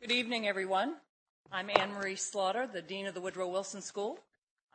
[0.00, 0.94] Good evening, everyone.
[1.50, 4.20] I'm Anne Marie Slaughter, the Dean of the Woodrow Wilson School.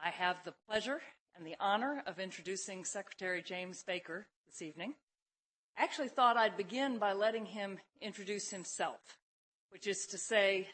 [0.04, 1.00] I have the pleasure
[1.38, 4.96] and the honor of introducing Secretary James Baker this evening.
[5.78, 9.00] I actually thought I'd begin by letting him introduce himself,
[9.70, 10.68] which is to say,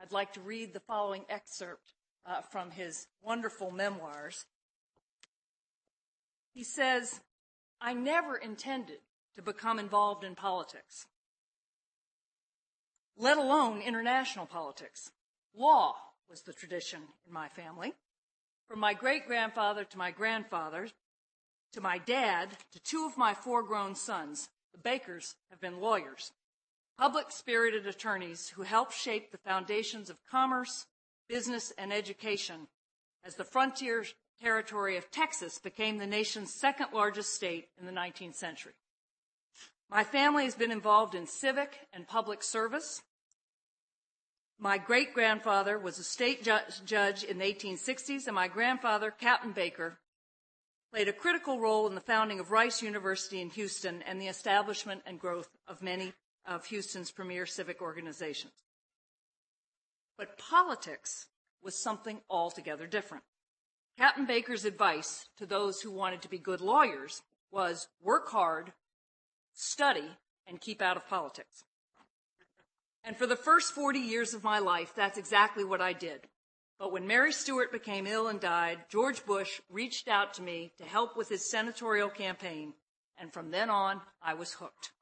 [0.00, 1.92] I'd like to read the following excerpt
[2.24, 4.46] uh, from his wonderful memoirs.
[6.54, 7.20] He says,
[7.82, 9.00] I never intended
[9.34, 11.06] to become involved in politics
[13.16, 15.10] let alone international politics.
[15.54, 15.94] Law
[16.28, 17.92] was the tradition in my family.
[18.68, 20.88] From my great grandfather to my grandfather,
[21.72, 26.32] to my dad, to two of my four grown sons, the Bakers have been lawyers,
[26.96, 30.86] public spirited attorneys who helped shape the foundations of commerce,
[31.28, 32.68] business, and education
[33.24, 34.04] as the frontier
[34.40, 38.72] territory of Texas became the nation's second largest state in the 19th century.
[39.90, 43.02] My family has been involved in civic and public service,
[44.62, 49.52] my great grandfather was a state ju- judge in the 1860s, and my grandfather, Captain
[49.52, 49.98] Baker,
[50.92, 55.00] played a critical role in the founding of Rice University in Houston and the establishment
[55.06, 56.12] and growth of many
[56.44, 58.52] of Houston's premier civic organizations.
[60.18, 61.28] But politics
[61.62, 63.24] was something altogether different.
[63.96, 68.74] Captain Baker's advice to those who wanted to be good lawyers was work hard,
[69.60, 70.16] study,
[70.46, 71.64] and keep out of politics.
[73.04, 76.20] And for the first 40 years of my life, that's exactly what I did.
[76.78, 80.84] But when Mary Stuart became ill and died, George Bush reached out to me to
[80.84, 82.72] help with his senatorial campaign.
[83.18, 84.92] And from then on, I was hooked.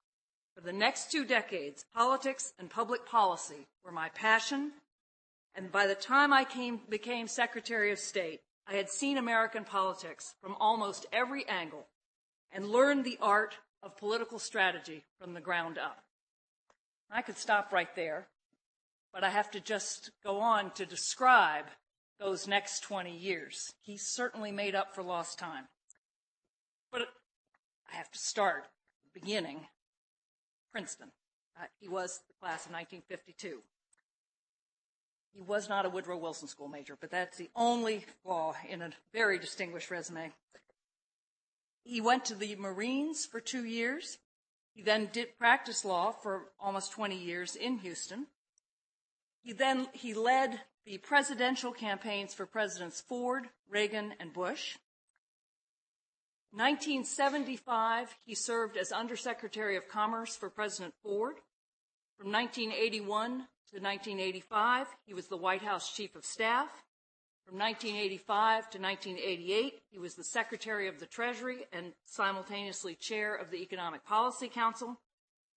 [0.55, 4.73] For the next two decades, politics and public policy were my passion.
[5.55, 10.35] And by the time I came, became Secretary of State, I had seen American politics
[10.43, 11.87] from almost every angle
[12.51, 16.03] and learned the art of political strategy from the ground up.
[17.11, 18.27] I could stop right there,
[19.13, 21.67] but I have to just go on to describe
[22.19, 23.73] those next 20 years.
[23.81, 25.65] He certainly made up for lost time.
[26.91, 27.03] But
[27.93, 28.67] I have to start
[29.05, 29.61] the beginning.
[30.73, 31.11] Princeton.
[31.59, 33.63] Uh, he was the class of 1952.
[35.35, 38.91] He was not a Woodrow Wilson School major, but that's the only flaw in a
[39.13, 40.33] very distinguished resume.
[41.85, 44.19] He went to the Marines for two years.
[44.75, 48.27] He then did practice law for almost 20 years in Houston.
[49.43, 54.77] He then he led the presidential campaigns for Presidents Ford, Reagan, and Bush.
[56.53, 61.37] 1975, he served as Undersecretary of Commerce for President Ford.
[62.17, 66.69] From 1981 to 1985, he was the White House Chief of Staff.
[67.49, 73.51] From 1985 to 1988, he was the Secretary of the Treasury and simultaneously Chair of
[73.51, 75.01] the Economic Policy Council.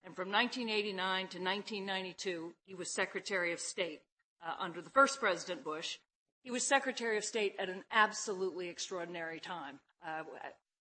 [0.06, 0.96] And from 1989
[1.28, 4.00] to 1992, he was Secretary of State
[4.42, 5.98] uh, under the first President Bush.
[6.44, 9.82] He was Secretary of State at an absolutely extraordinary time.
[10.02, 10.24] Uh,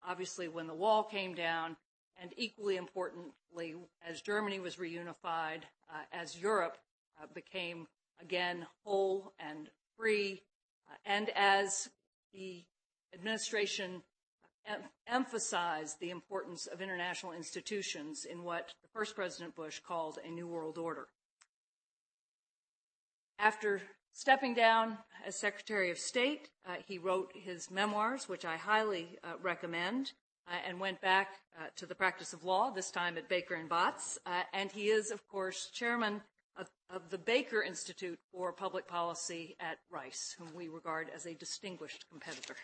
[0.07, 1.77] obviously, when the wall came down,
[2.23, 3.75] and equally importantly,
[4.09, 6.79] as Germany was reunified, uh, as Europe
[7.21, 7.89] uh, became
[8.21, 10.41] again whole and free
[11.05, 11.89] and as
[12.33, 12.65] the
[13.15, 14.03] administration
[14.67, 20.31] em- emphasized the importance of international institutions in what the first President Bush called a
[20.31, 21.09] New World Order.
[23.39, 23.81] After
[24.13, 29.35] stepping down as Secretary of State, uh, he wrote his memoirs, which I highly uh,
[29.41, 30.13] recommend,
[30.47, 33.69] uh, and went back uh, to the practice of law, this time at Baker and
[33.69, 34.19] Botts.
[34.27, 36.23] Uh, and he is, of course, chairman
[36.91, 42.05] of, the Baker Institute for Public Policy at Rice, whom we regard as a distinguished
[42.11, 42.57] competitor.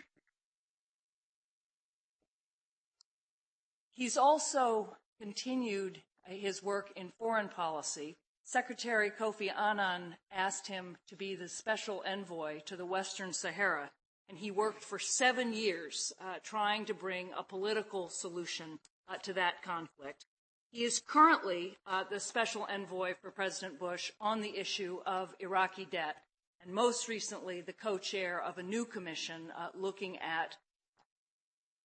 [3.92, 8.16] He's also continued his work in foreign policy.
[8.44, 13.90] Secretary Kofi Annan asked him to be the special envoy to the Western Sahara,
[14.28, 18.78] and he worked for seven years uh, trying to bring a political solution
[19.08, 20.26] uh, to that conflict.
[20.70, 25.86] He is currently uh, the special envoy for President Bush on the issue of Iraqi
[25.86, 26.16] debt,
[26.62, 30.56] and most recently, the co chair of a new commission uh, looking at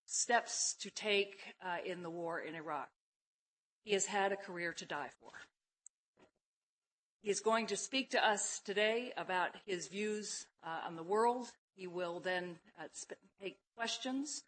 [0.06, 2.90] steps to take uh, in the war in Iraq.
[3.84, 5.32] He has had a career to die for.
[7.22, 11.52] He is going to speak to us today about his views on the world.
[11.76, 12.58] He will then
[13.42, 14.44] take questions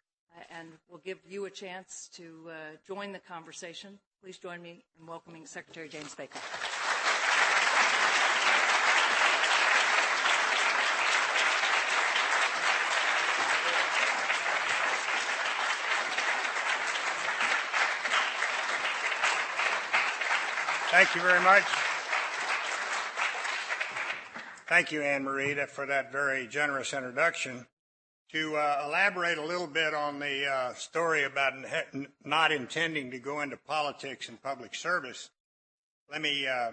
[0.50, 2.50] and we'll give you a chance to
[2.86, 4.00] join the conversation.
[4.24, 6.38] Please join me in welcoming Secretary James Baker.
[20.90, 21.64] Thank you very much.
[24.66, 27.66] Thank you, Anne Marie, for that very generous introduction.
[28.34, 31.52] To uh, elaborate a little bit on the uh, story about
[32.24, 35.30] not intending to go into politics and public service,
[36.10, 36.72] let me uh,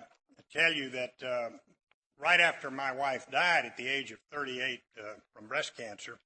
[0.51, 1.49] tell you that uh,
[2.17, 5.03] right after my wife died at the age of 38 uh,
[5.35, 6.17] from breast cancer,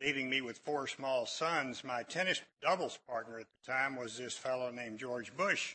[0.00, 4.38] leaving me with four small sons, my tennis doubles partner at the time was this
[4.38, 5.74] fellow named George Bush.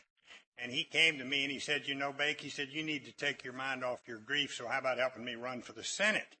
[0.60, 3.04] And he came to me and he said, You know, Bake, he said, you need
[3.04, 5.84] to take your mind off your grief, so how about helping me run for the
[5.84, 6.34] Senate?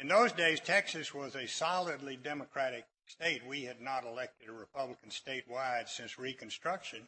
[0.00, 3.46] In those days, Texas was a solidly Democratic state.
[3.46, 7.06] We had not elected a Republican statewide since Reconstruction.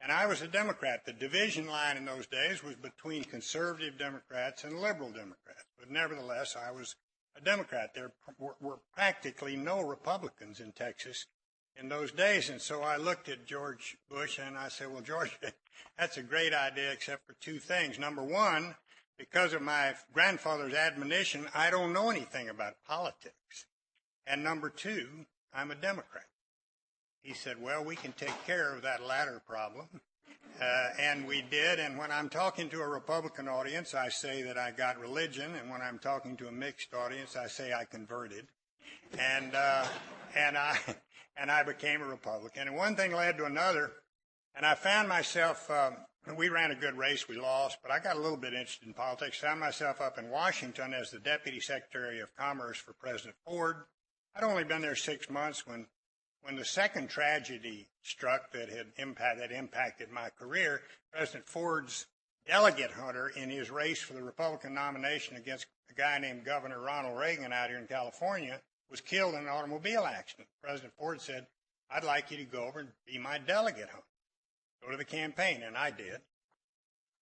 [0.00, 1.06] And I was a Democrat.
[1.06, 5.68] The division line in those days was between conservative Democrats and liberal Democrats.
[5.78, 6.96] But nevertheless, I was
[7.36, 7.90] a Democrat.
[7.94, 8.10] There
[8.60, 11.26] were practically no Republicans in Texas
[11.76, 12.50] in those days.
[12.50, 15.38] And so I looked at George Bush and I said, well, George,
[15.98, 17.96] that's a great idea except for two things.
[17.96, 18.74] Number one,
[19.18, 23.66] because of my grandfather's admonition, I don't know anything about politics.
[24.26, 26.26] And number two, I'm a Democrat.
[27.20, 29.88] He said, well, we can take care of that latter problem.
[30.60, 31.78] Uh, and we did.
[31.78, 35.54] And when I'm talking to a Republican audience, I say that I got religion.
[35.54, 38.46] And when I'm talking to a mixed audience, I say I converted.
[39.18, 39.84] And, uh,
[40.34, 40.78] and I,
[41.36, 42.68] and I became a Republican.
[42.68, 43.92] And one thing led to another.
[44.56, 45.96] And I found myself, um,
[46.36, 48.94] we ran a good race, we lost, but I got a little bit interested in
[48.94, 49.38] politics.
[49.38, 53.76] Found myself up in Washington as the Deputy Secretary of Commerce for President Ford.
[54.34, 55.86] I'd only been there six months when,
[56.42, 60.82] when the second tragedy struck that had impact, that impacted my career.
[61.12, 62.06] President Ford's
[62.46, 67.18] delegate hunter in his race for the Republican nomination against a guy named Governor Ronald
[67.18, 68.60] Reagan out here in California
[68.90, 70.48] was killed in an automobile accident.
[70.62, 71.46] President Ford said,
[71.90, 74.07] I'd like you to go over and be my delegate hunter.
[74.82, 76.20] Go to the campaign, and I did.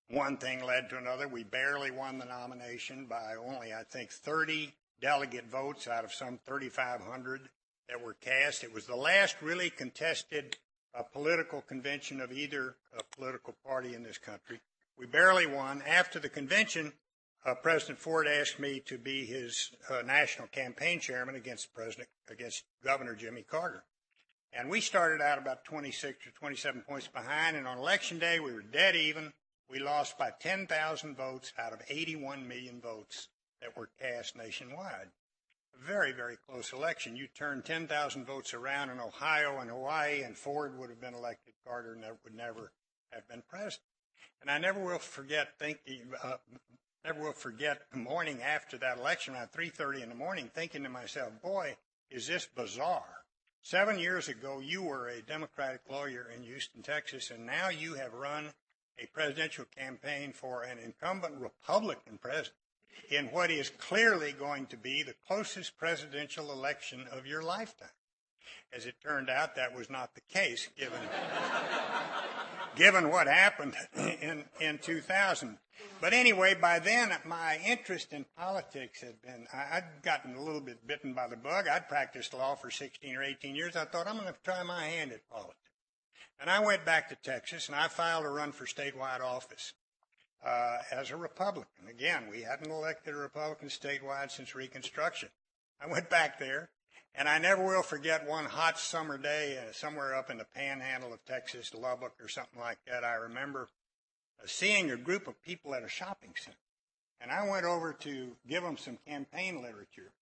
[0.09, 1.27] One thing led to another.
[1.27, 6.39] We barely won the nomination by only, I think, 30 delegate votes out of some
[6.47, 7.49] 3,500
[7.89, 8.63] that were cast.
[8.63, 10.57] It was the last really contested
[10.95, 14.61] uh, political convention of either uh, political party in this country.
[14.99, 15.83] We barely won.
[15.87, 16.93] After the convention,
[17.45, 22.65] uh, President Ford asked me to be his uh, national campaign chairman against President against
[22.83, 23.85] Governor Jimmy Carter.
[24.57, 28.55] And we started out about 26 or 27 points behind, and on election day we
[28.55, 29.35] were dead even.
[29.69, 33.29] We lost by 10,000 votes out of 81 million votes
[33.61, 35.09] that were cast nationwide.
[35.75, 37.17] A very, very close election.
[37.17, 41.53] You turned 10,000 votes around in Ohio and Hawaii, and Ford would have been elected.
[41.67, 42.73] Carter would never
[43.11, 43.83] have been president.
[44.41, 46.37] And I never will forget thinking, uh,
[47.05, 50.89] never will forget the morning after that election, around 3:30 in the morning, thinking to
[50.89, 51.77] myself, "Boy,
[52.09, 53.16] is this bizarre."
[53.69, 58.15] Seven years ago, you were a Democratic lawyer in Houston, Texas, and now you have
[58.15, 58.51] run
[58.97, 62.55] a presidential campaign for an incumbent Republican president
[63.11, 67.89] in what is clearly going to be the closest presidential election of your lifetime.
[68.73, 71.01] As it turned out, that was not the case, given
[72.77, 75.59] given what happened in in 2000.
[76.01, 80.61] But anyway, by then my interest in politics had been I, I'd gotten a little
[80.61, 81.67] bit bitten by the bug.
[81.69, 83.77] I'd practiced law for 16 or 18 years.
[83.77, 85.59] I thought I'm going to try my hand at politics.
[86.39, 89.73] And I went back to Texas and I filed a run for statewide office
[90.45, 91.89] uh, as a Republican.
[91.89, 95.31] Again, we hadn't elected a Republican statewide since Reconstruction.
[95.81, 96.71] I went back there,
[97.17, 101.15] and I never will forget one hot summer day uh, somewhere up in the panhandle
[101.15, 103.05] of Texas, Lubbock or something like that.
[103.05, 103.69] I remember
[104.39, 106.59] uh, seeing a group of people at a shopping center.
[107.21, 110.13] And I went over to give them some campaign literature.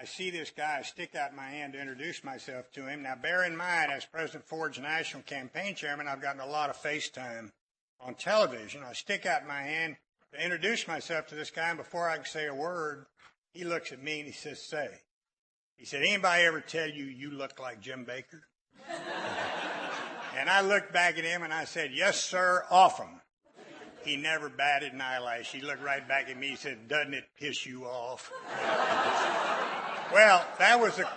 [0.00, 3.02] I see this guy, I stick out my hand to introduce myself to him.
[3.02, 6.76] Now, bear in mind, as President Ford's national campaign chairman, I've gotten a lot of
[6.76, 7.52] face time
[8.00, 8.82] on television.
[8.84, 9.96] I stick out my hand
[10.32, 13.06] to introduce myself to this guy, and before I can say a word,
[13.52, 15.00] he looks at me and he says, Say.
[15.80, 18.42] He said, Anybody ever tell you you look like Jim Baker?
[20.38, 23.08] and I looked back at him and I said, Yes, sir, often.
[24.04, 25.50] He never batted an eyelash.
[25.50, 28.30] He looked right back at me and said, Doesn't it piss you off?
[30.12, 31.08] well, that was, a,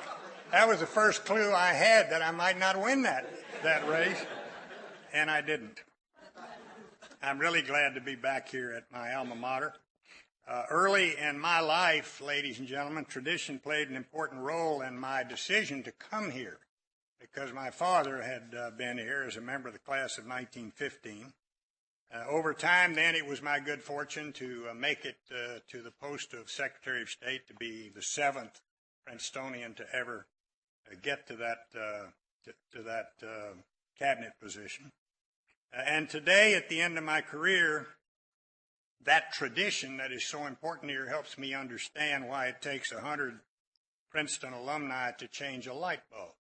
[0.54, 3.30] that was the first clue I had that I might not win that,
[3.64, 4.26] that race,
[5.12, 5.84] and I didn't.
[7.22, 9.74] I'm really glad to be back here at my alma mater.
[10.46, 15.24] Uh, early in my life, ladies and gentlemen, tradition played an important role in my
[15.24, 16.60] decision to come here
[17.18, 21.32] because my father had uh, been here as a member of the class of 1915.
[22.14, 25.82] Uh, over time, then, it was my good fortune to uh, make it uh, to
[25.82, 28.60] the post of Secretary of State to be the seventh
[29.06, 30.28] Princetonian to ever
[30.92, 33.14] uh, get to that to, to, that
[33.98, 34.92] cabinet position.
[35.74, 37.88] and today, at the end of my career,
[39.06, 43.40] that tradition that is so important here helps me understand why it takes a hundred
[44.10, 46.34] Princeton alumni to change a light bulb.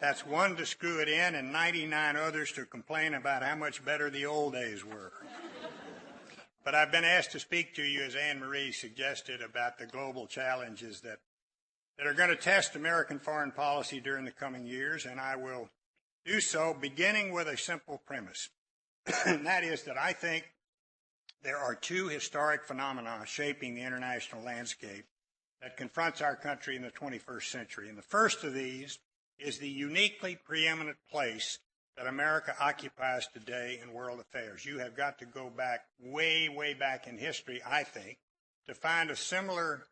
[0.00, 4.08] That's one to screw it in and 99 others to complain about how much better
[4.08, 5.12] the old days were.
[6.64, 10.26] but I've been asked to speak to you, as Anne Marie suggested, about the global
[10.26, 11.18] challenges that,
[11.98, 15.68] that are going to test American foreign policy during the coming years, and I will
[16.24, 18.48] do so beginning with a simple premise.
[19.26, 20.50] and that is that I think
[21.42, 25.06] there are two historic phenomena shaping the international landscape
[25.62, 27.88] that confronts our country in the 21st century.
[27.88, 28.98] And the first of these
[29.38, 31.58] is the uniquely preeminent place
[31.96, 34.64] that America occupies today in world affairs.
[34.64, 38.18] You have got to go back way, way back in history, I think,
[38.66, 39.84] to find a similar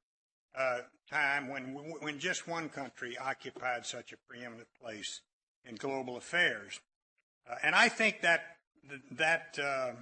[0.57, 5.21] uh, time when, when just one country occupied such a preeminent place
[5.65, 6.81] in global affairs.
[7.51, 8.43] Uh, and I think that
[9.13, 9.93] that uh,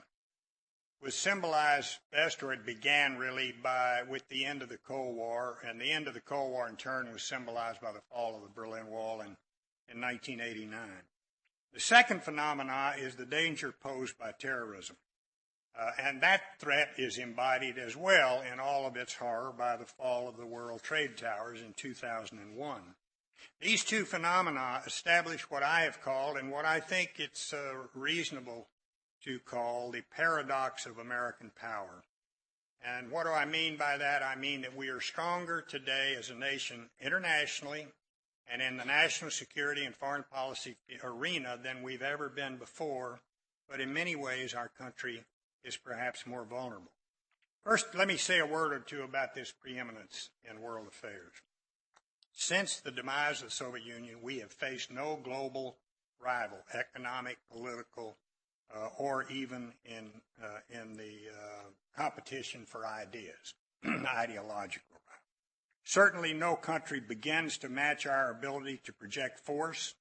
[1.03, 5.59] was symbolized best, or it began really by with the end of the Cold War,
[5.67, 8.43] and the end of the Cold War in turn was symbolized by the fall of
[8.43, 9.37] the Berlin Wall in,
[9.89, 10.81] in 1989.
[11.73, 14.97] The second phenomena is the danger posed by terrorism.
[15.79, 19.85] Uh, and that threat is embodied as well in all of its horror by the
[19.85, 22.81] fall of the World Trade Towers in 2001.
[23.61, 28.69] These two phenomena establish what I have called, and what I think it's uh, reasonable
[29.27, 32.05] to call the paradox of American power.
[32.85, 34.23] And what do I mean by that?
[34.23, 37.89] I mean that we are stronger today as a nation internationally
[38.51, 43.19] and in the national security and foreign policy arena than we've ever been before,
[43.69, 45.25] but in many ways our country
[45.65, 46.93] is perhaps more vulnerable.
[47.65, 51.33] First, let me say a word or two about this preeminence in world affairs.
[52.33, 55.79] Since the demise of the Soviet Union, we have faced no global
[56.21, 58.17] rival, economic, political,
[58.99, 60.11] or even in,
[60.43, 61.65] uh, in the uh,
[61.97, 63.55] competition for ideas,
[63.87, 64.97] ideological.
[65.85, 69.95] Certainly, no country begins to match our ability to project force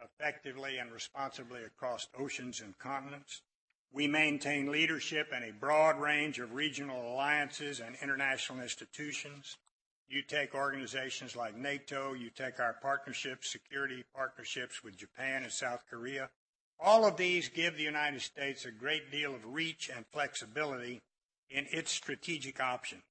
[0.00, 3.42] effectively and responsibly across oceans and continents.
[3.92, 9.56] We maintain leadership in a broad range of regional alliances and international institutions.
[10.06, 15.82] You take organizations like NATO, you take our partnerships, security partnerships with Japan and South
[15.90, 16.30] Korea,
[16.80, 21.02] all of these give the United States a great deal of reach and flexibility
[21.50, 23.02] in its strategic options.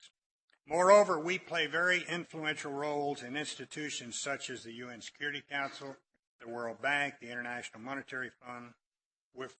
[0.67, 5.95] Moreover, we play very influential roles in institutions such as the UN Security Council,
[6.39, 8.73] the World Bank, the International Monetary Fund.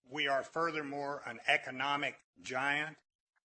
[0.09, 2.95] We are furthermore an economic giant.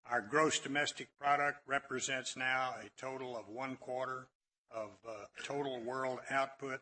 [0.09, 4.29] Our gross domestic product represents now a total of one quarter
[4.71, 5.13] of uh,
[5.45, 6.81] total world output.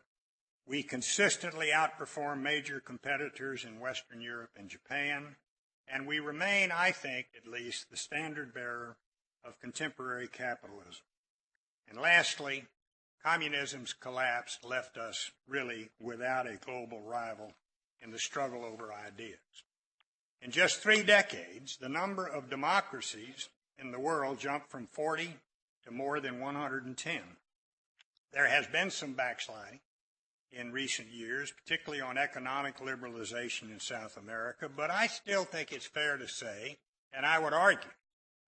[0.67, 5.37] We consistently outperform major competitors in Western Europe and Japan,
[5.87, 8.97] and we remain, I think, at least, the standard bearer
[9.45, 11.05] of contemporary capitalism.
[11.89, 12.65] And lastly,
[13.25, 17.53] communism's collapse left us really without a global rival
[18.01, 19.39] in the struggle over ideas.
[20.41, 23.47] In just three decades, the number of democracies
[23.79, 25.33] in the world jumped from 40
[25.85, 27.21] to more than 110.
[28.33, 29.79] There has been some backsliding,
[30.57, 35.85] in recent years, particularly on economic liberalization in South America, but I still think it's
[35.85, 36.77] fair to say,
[37.13, 37.91] and I would argue,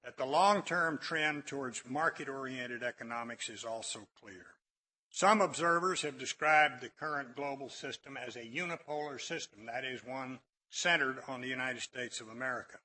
[0.04, 4.46] that the long-term trend towards market-oriented economics is also clear.
[5.12, 10.40] Some observers have described the current global system as a unipolar system, that is, one
[10.70, 12.78] centered on the United States of America.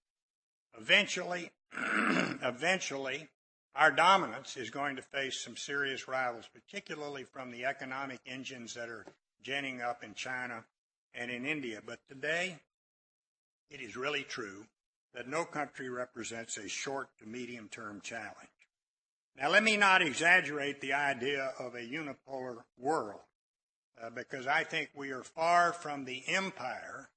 [0.78, 1.50] Eventually,
[2.42, 3.28] eventually,
[3.76, 8.88] our dominance is going to face some serious rivals, particularly from the economic engines that
[8.88, 9.04] are
[9.42, 10.64] ginning up in China
[11.14, 11.80] and in India.
[11.84, 12.58] But today,
[13.70, 14.66] it is really true
[15.14, 18.36] that no country represents a short to medium term challenge.
[19.36, 23.20] Now, let me not exaggerate the idea of a unipolar world,
[24.00, 27.10] uh, because I think we are far from the empire,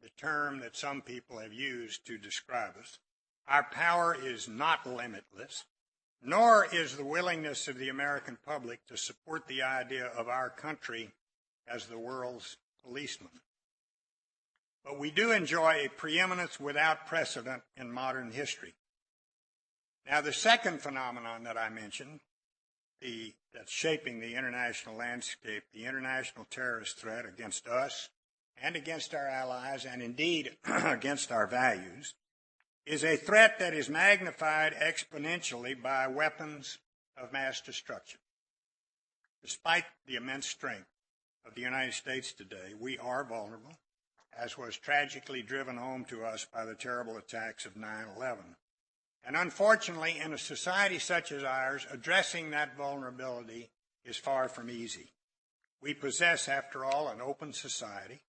[0.00, 2.98] the term that some people have used to describe us.
[3.48, 5.64] Our power is not limitless
[6.22, 11.12] nor is the willingness of the American public to support the idea of our country
[11.68, 13.30] as the world's policeman.
[14.84, 18.74] But we do enjoy a preeminence without precedent in modern history.
[20.08, 22.20] Now, the second phenomenon that I mentioned,
[23.00, 28.08] the, that's shaping the international landscape, the international terrorist threat against us
[28.62, 32.14] and against our allies, and indeed against our values,
[32.86, 36.78] is a threat that is magnified exponentially by weapons
[37.20, 38.20] of mass destruction.
[39.42, 40.86] Despite the immense strength
[41.44, 43.76] of the United States today, we are vulnerable,
[44.38, 48.56] as was tragically driven home to us by the terrible attacks of 9 11.
[49.24, 53.70] And unfortunately, in a society such as ours, addressing that vulnerability
[54.04, 55.10] is far from easy.
[55.82, 58.20] We possess, after all, an open society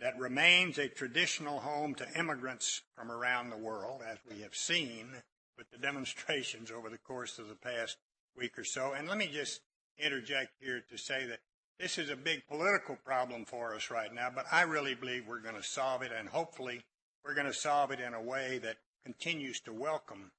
[0.00, 5.08] that remains a traditional home to immigrants from around the world, as we have seen
[5.58, 7.98] with the demonstrations over the course of the past
[8.36, 8.92] week or so.
[8.92, 9.60] And let me just
[9.98, 11.40] interject here to say that
[11.78, 15.40] this is a big political problem for us right now, but I really believe we're
[15.40, 16.82] going to solve it, and hopefully
[17.24, 20.30] we're going to solve it in a way that continues to welcome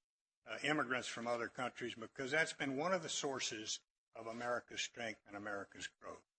[0.49, 3.79] uh, immigrants from other countries because that's been one of the sources
[4.15, 6.30] of America's strength and America's growth.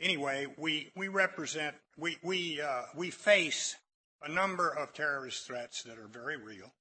[0.00, 3.76] Anyway, we, we represent, we, we, uh, we face
[4.22, 6.72] a number of terrorist threats that are very real.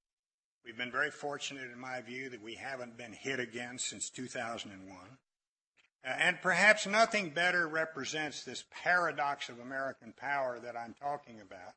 [0.64, 4.98] We've been very fortunate, in my view, that we haven't been hit again since 2001.
[6.06, 11.74] Uh, and perhaps nothing better represents this paradox of American power that I'm talking about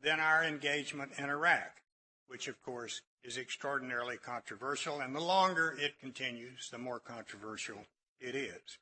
[0.00, 1.80] than our engagement in Iraq,
[2.28, 5.00] which, of course, is extraordinarily controversial.
[5.00, 7.86] And the longer it continues, the more controversial
[8.20, 8.78] it is.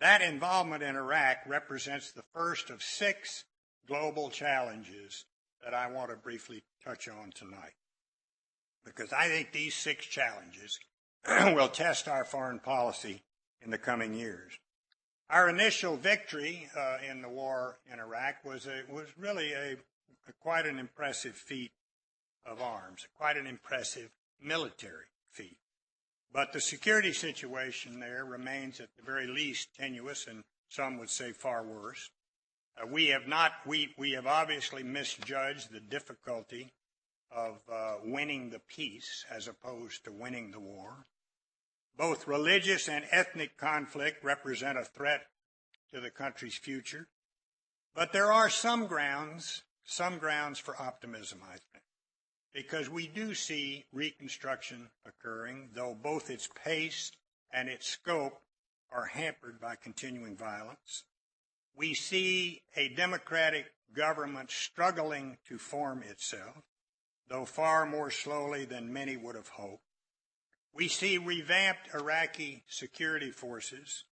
[0.00, 3.44] That involvement in Iraq represents the first of six
[3.86, 5.24] global challenges
[5.64, 7.74] that I want to briefly touch on tonight.
[8.84, 10.78] Because I think these six challenges
[11.26, 13.22] will test our foreign policy
[13.62, 14.52] in the coming years.
[15.28, 19.72] Our initial victory uh, in the war in Iraq was a, was really a,
[20.28, 21.72] a quite an impressive feat
[22.44, 24.10] of arms, quite an impressive
[24.40, 25.06] military.
[26.32, 31.32] But the security situation there remains at the very least tenuous and some would say
[31.32, 32.10] far worse.
[32.80, 36.68] Uh, we have not, we, we have obviously misjudged the difficulty
[37.30, 41.06] of uh, winning the peace as opposed to winning the war.
[41.96, 45.22] Both religious and ethnic conflict represent a threat
[45.92, 47.06] to the country's future.
[47.94, 51.75] But there are some grounds, some grounds for optimism, I think,
[52.56, 57.12] because we do see reconstruction occurring, though both its pace
[57.52, 58.40] and its scope
[58.90, 61.04] are hampered by continuing violence.
[61.76, 66.62] We see a democratic government struggling to form itself,
[67.28, 69.82] though far more slowly than many would have hoped.
[70.72, 74.04] We see revamped Iraqi security forces,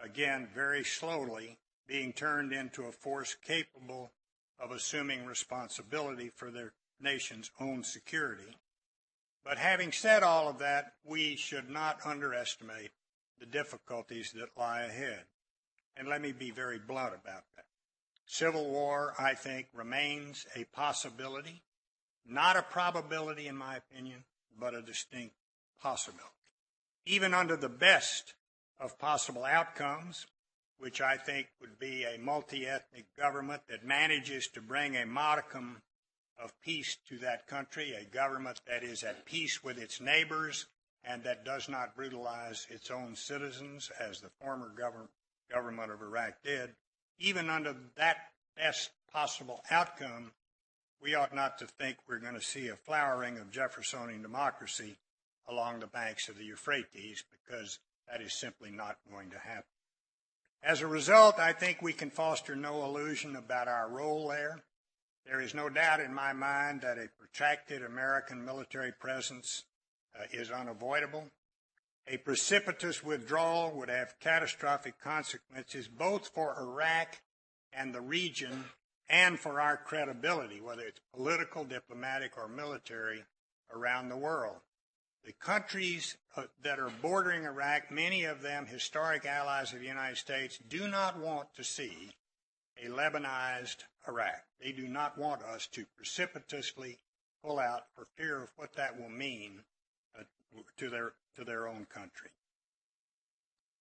[0.00, 4.10] again, very slowly, being turned into a force capable
[4.58, 8.56] of assuming responsibility for their nation's own security.
[9.44, 12.92] But having said all of that, we should not underestimate
[13.38, 15.24] the difficulties that lie ahead.
[15.96, 17.64] And let me be very blunt about that.
[18.24, 21.62] Civil war, I think, remains a possibility,
[22.24, 24.24] not a probability in my opinion,
[24.58, 25.34] but a distinct
[25.80, 26.28] possibility.
[27.04, 28.34] Even under the best
[28.78, 30.26] of possible outcomes,
[30.78, 35.82] which I think would be a multi ethnic government that manages to bring a modicum
[36.42, 40.66] of peace to that country, a government that is at peace with its neighbors
[41.04, 46.70] and that does not brutalize its own citizens as the former government, of Iraq did,
[47.18, 48.16] even under that
[48.56, 50.32] best possible outcome,
[51.02, 54.96] we ought not to think we're going to see a flowering of Jeffersonian democracy
[55.48, 57.78] along the banks of the Euphrates because
[58.10, 59.64] that is simply not going to happen.
[60.62, 64.62] As a result, I think we can foster no illusion about our role there.
[65.26, 69.64] There is no doubt in my mind that a protracted American military presence
[70.18, 71.30] uh, is unavoidable.
[72.08, 77.20] A precipitous withdrawal would have catastrophic consequences both for Iraq
[77.72, 78.64] and the region
[79.08, 83.24] and for our credibility, whether it's political, diplomatic, or military,
[83.72, 84.56] around the world.
[85.24, 90.16] The countries uh, that are bordering Iraq, many of them historic allies of the United
[90.16, 92.10] States, do not want to see
[93.02, 94.44] Lebanized Iraq.
[94.60, 96.98] They do not want us to precipitously
[97.44, 99.62] pull out for fear of what that will mean
[100.18, 100.22] uh,
[100.76, 102.30] to their to their own country.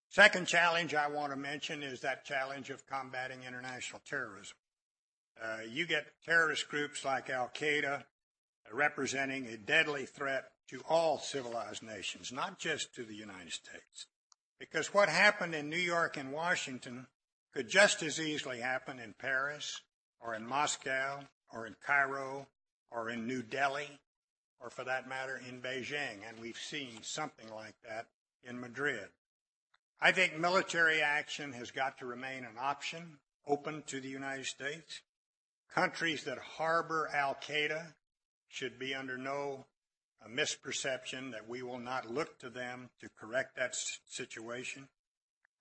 [0.09, 4.57] Second challenge I want to mention is that challenge of combating international terrorism.
[5.41, 8.03] Uh, you get terrorist groups like Al Qaeda
[8.73, 14.07] representing a deadly threat to all civilized nations, not just to the United States.
[14.59, 17.07] Because what happened in New York and Washington
[17.53, 19.81] could just as easily happen in Paris
[20.19, 21.19] or in Moscow
[21.51, 22.47] or in Cairo
[22.91, 23.99] or in New Delhi
[24.59, 26.19] or for that matter in Beijing.
[26.27, 28.07] And we've seen something like that
[28.43, 29.07] in Madrid.
[29.99, 35.01] I think military action has got to remain an option open to the United States.
[35.73, 37.93] Countries that harbor Al Qaeda
[38.47, 39.65] should be under no
[40.23, 43.75] a misperception that we will not look to them to correct that
[44.07, 44.87] situation.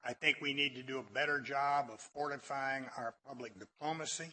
[0.05, 4.29] I think we need to do a better job of fortifying our public diplomacy.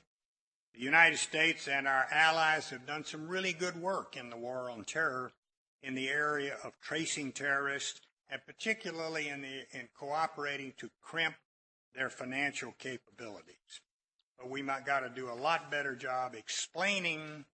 [0.73, 4.69] The United States and our allies have done some really good work in the war
[4.69, 5.31] on terror,
[5.81, 11.35] in the area of tracing terrorists and particularly in, the, in cooperating to crimp
[11.95, 13.81] their financial capabilities.
[14.37, 17.45] But we might got to do a lot better job explaining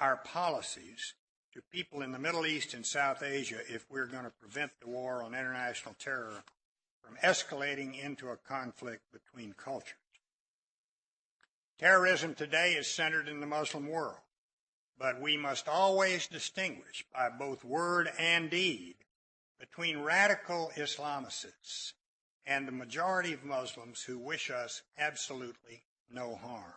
[0.00, 1.14] our policies
[1.52, 4.88] to people in the Middle East and South Asia if we're going to prevent the
[4.88, 6.42] war on international terror
[7.02, 9.96] from escalating into a conflict between cultures.
[11.78, 14.20] Terrorism today is centered in the Muslim world,
[14.98, 18.94] but we must always distinguish by both word and deed
[19.58, 21.92] between radical Islamicists
[22.46, 26.74] and the majority of Muslims who wish us absolutely no harm.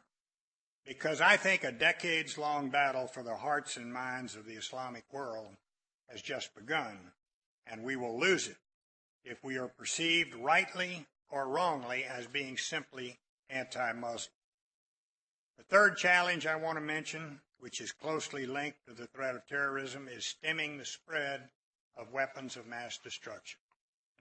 [0.85, 5.03] Because I think a decades long battle for the hearts and minds of the Islamic
[5.11, 5.55] world
[6.09, 7.11] has just begun,
[7.65, 8.57] and we will lose it
[9.25, 13.17] if we are perceived rightly or wrongly as being simply
[13.49, 14.31] anti Muslim.
[15.57, 19.47] The third challenge I want to mention, which is closely linked to the threat of
[19.47, 21.49] terrorism, is stemming the spread
[21.97, 23.59] of weapons of mass destruction.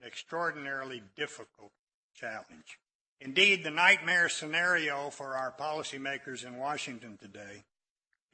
[0.01, 1.71] An extraordinarily difficult
[2.15, 2.79] challenge.
[3.21, 7.63] Indeed, the nightmare scenario for our policymakers in Washington today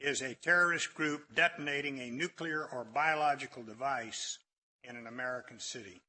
[0.00, 4.38] is a terrorist group detonating a nuclear or biological device
[4.82, 6.02] in an American city.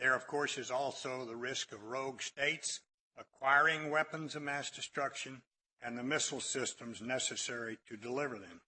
[0.00, 2.80] There, of course, is also the risk of rogue states
[3.18, 5.42] acquiring weapons of mass destruction
[5.82, 8.62] and the missile systems necessary to deliver them.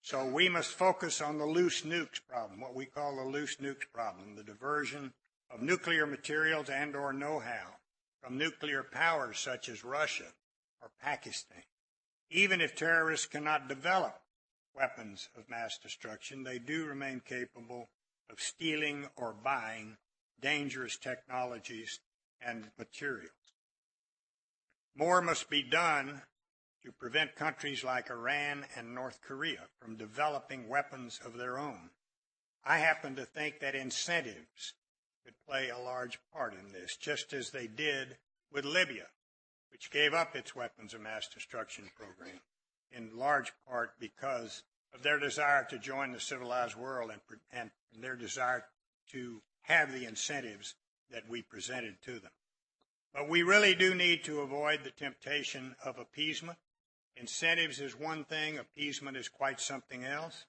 [0.00, 3.84] So we must focus on the loose nukes problem, what we call the loose nukes
[3.92, 5.12] problem, the diversion
[5.50, 7.76] of nuclear materials and or know-how
[8.22, 10.32] from nuclear powers such as Russia
[10.80, 11.64] or Pakistan.
[12.30, 14.22] Even if terrorists cannot develop
[14.74, 17.90] weapons of mass destruction, they do remain capable
[18.30, 19.98] of stealing or buying
[20.40, 22.00] dangerous technologies
[22.40, 23.32] and materials.
[24.96, 26.22] More must be done
[26.84, 31.90] to prevent countries like Iran and North Korea from developing weapons of their own.
[32.64, 34.74] I happen to think that incentives
[35.24, 38.16] could play a large part in this, just as they did
[38.52, 39.06] with Libya,
[39.70, 42.40] which gave up its weapons of mass destruction program,
[42.90, 44.62] in large part because
[44.94, 47.70] of their desire to join the civilized world and, and
[48.02, 48.64] their desire
[49.12, 50.74] to have the incentives
[51.10, 52.32] that we presented to them.
[53.14, 56.58] But we really do need to avoid the temptation of appeasement.
[57.16, 60.44] Incentives is one thing, appeasement is quite something else.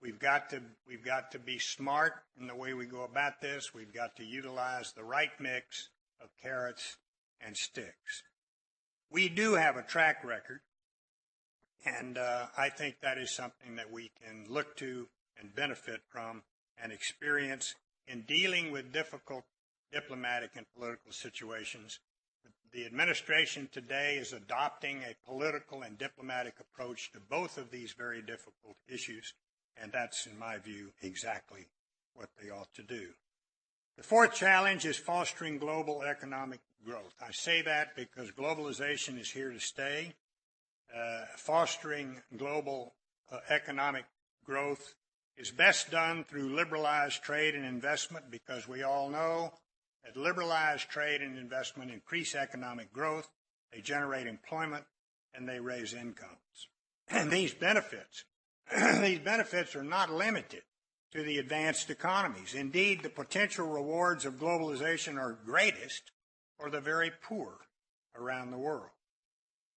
[0.00, 3.72] We've got to, we've got to be smart in the way we go about this.
[3.74, 6.96] We've got to utilize the right mix of carrots
[7.40, 8.22] and sticks.
[9.10, 10.60] We do have a track record,
[11.84, 15.08] and uh, I think that is something that we can look to
[15.38, 16.42] and benefit from
[16.82, 17.74] and experience
[18.12, 19.44] in dealing with difficult
[19.90, 21.98] diplomatic and political situations.
[22.72, 28.20] The administration today is adopting a political and diplomatic approach to both of these very
[28.20, 29.32] difficult issues,
[29.80, 31.66] and that's, in my view, exactly
[32.14, 33.08] what they ought to do.
[33.96, 37.14] The fourth challenge is fostering global economic growth.
[37.20, 40.14] I say that because globalization is here to stay.
[40.94, 42.94] Uh, fostering global
[43.30, 44.04] uh, economic
[44.44, 44.94] growth
[45.36, 49.52] is best done through liberalized trade and investment because we all know
[50.04, 53.28] that liberalized trade and investment increase economic growth,
[53.72, 54.84] they generate employment,
[55.34, 56.38] and they raise incomes.
[57.08, 58.24] And these benefits,
[59.00, 60.62] these benefits are not limited
[61.12, 62.54] to the advanced economies.
[62.54, 66.10] Indeed, the potential rewards of globalization are greatest
[66.58, 67.58] for the very poor
[68.16, 68.90] around the world.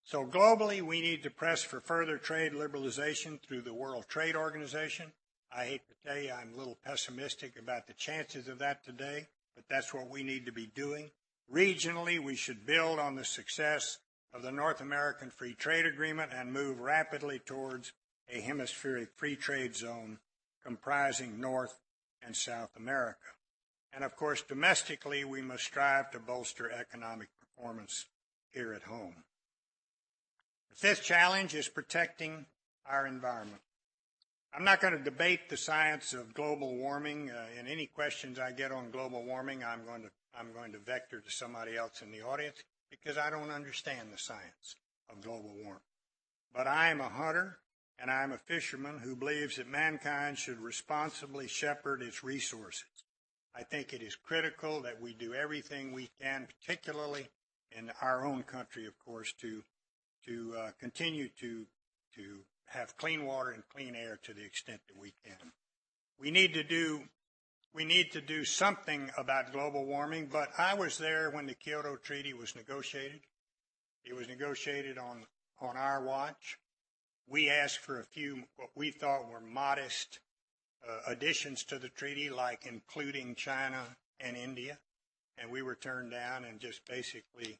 [0.04, 5.12] So globally, we need to press for further trade liberalization through the World Trade Organization,
[5.56, 9.26] I hate to tell you, I'm a little pessimistic about the chances of that today,
[9.54, 11.10] but that's what we need to be doing.
[11.50, 13.96] Regionally, we should build on the success
[14.34, 17.92] of the North American Free Trade Agreement and move rapidly towards
[18.28, 20.18] a hemispheric free trade zone
[20.62, 21.80] comprising North
[22.22, 23.18] and South America.
[23.94, 28.04] And of course, domestically, we must strive to bolster economic performance
[28.52, 29.24] here at home.
[30.68, 32.44] The fifth challenge is protecting
[32.84, 33.62] our environment.
[34.56, 37.30] I'm not going to debate the science of global warming.
[37.30, 40.78] Uh, in any questions I get on global warming, I'm going to I'm going to
[40.78, 42.56] vector to somebody else in the audience
[42.90, 44.76] because I don't understand the science
[45.10, 45.82] of global warming.
[46.54, 47.58] But I am a hunter
[47.98, 53.04] and I am a fisherman who believes that mankind should responsibly shepherd its resources.
[53.54, 57.28] I think it is critical that we do everything we can, particularly
[57.72, 59.62] in our own country, of course, to
[60.24, 61.66] to uh, continue to
[62.14, 65.52] to have clean water and clean air to the extent that we can.
[66.18, 67.02] We need to do
[67.76, 71.96] we need to do something about global warming, but I was there when the Kyoto
[71.96, 73.20] Treaty was negotiated.
[74.02, 75.24] It was negotiated on,
[75.60, 76.58] on our watch.
[77.28, 80.20] We asked for a few, what we thought were modest
[80.88, 83.82] uh, additions to the treaty, like including China
[84.20, 84.78] and India,
[85.36, 87.58] and we were turned down and just basically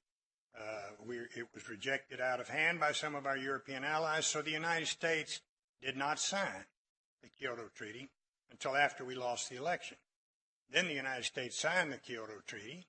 [0.59, 4.27] Uh, it was rejected out of hand by some of our European allies.
[4.27, 5.41] So the United States
[5.83, 6.65] did not sign
[7.23, 8.09] the Kyoto Treaty
[8.51, 9.99] until after we lost the election.
[10.71, 12.87] Then the United States signed the Kyoto Treaty,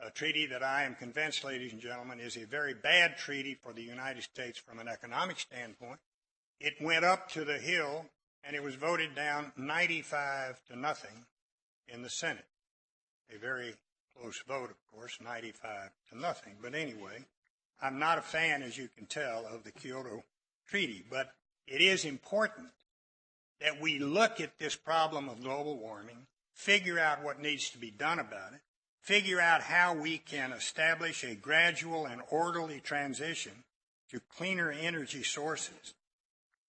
[0.00, 3.72] a treaty that I am convinced, ladies and gentlemen, is a very bad treaty for
[3.72, 5.98] the United States from an economic standpoint.
[6.60, 8.06] It went up to the Hill
[8.44, 11.26] and it was voted down 95 to nothing
[11.88, 12.46] in the Senate.
[13.34, 13.74] A very
[14.20, 16.54] close vote, of course, 95 to nothing.
[16.60, 17.24] But anyway,
[17.80, 20.24] I'm not a fan, as you can tell, of the Kyoto
[20.68, 21.32] Treaty, but
[21.66, 22.68] it is important
[23.60, 27.90] that we look at this problem of global warming, figure out what needs to be
[27.90, 28.60] done about it,
[29.00, 33.64] figure out how we can establish a gradual and orderly transition
[34.10, 35.94] to cleaner energy sources.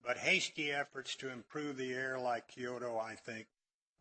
[0.05, 3.47] But hasty efforts to improve the air like Kyoto, I think,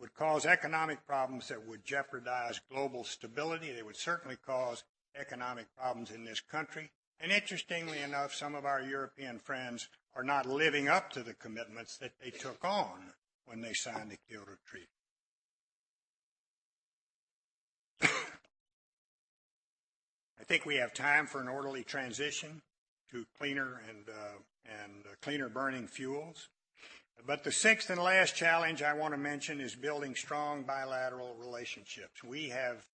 [0.00, 3.72] would cause economic problems that would jeopardize global stability.
[3.72, 4.84] They would certainly cause
[5.18, 6.90] economic problems in this country.
[7.20, 11.96] And interestingly enough, some of our European friends are not living up to the commitments
[11.98, 13.12] that they took on
[13.46, 14.86] when they signed the Kyoto Treaty.
[20.40, 22.62] I think we have time for an orderly transition
[23.10, 24.38] to cleaner and, uh,
[24.84, 26.48] and uh, cleaner burning fuels.
[27.26, 32.24] But the sixth and last challenge I want to mention is building strong bilateral relationships.
[32.24, 32.86] We have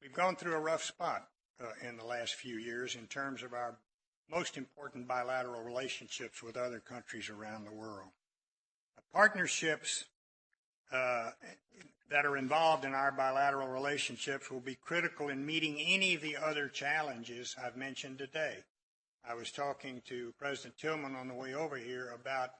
[0.00, 1.28] we've gone through a rough spot
[1.60, 3.76] uh, in the last few years in terms of our
[4.30, 8.10] most important bilateral relationships with other countries around the world.
[9.12, 10.04] Partnerships
[10.92, 11.30] uh,
[12.10, 16.36] that are involved in our bilateral relationships will be critical in meeting any of the
[16.36, 18.58] other challenges I've mentioned today.
[19.28, 22.50] I was talking to President Tilghman on the way over here about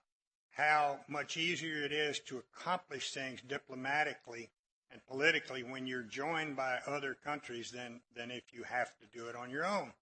[0.58, 4.50] how much easier it is to accomplish things diplomatically
[4.90, 9.28] and politically when you're joined by other countries than, than if you have to do
[9.28, 9.92] it on your own.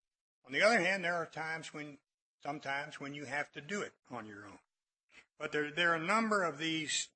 [0.46, 1.98] On the other hand, there are times when,
[2.42, 4.58] sometimes when you have to do it on your own.
[5.38, 7.08] But there, there are a number of these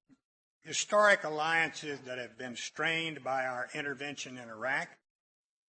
[0.62, 4.88] historic alliances that have been strained by our intervention in Iraq.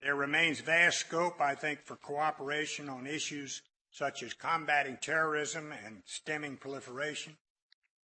[0.01, 6.01] There remains vast scope, I think, for cooperation on issues such as combating terrorism and
[6.05, 7.37] stemming proliferation.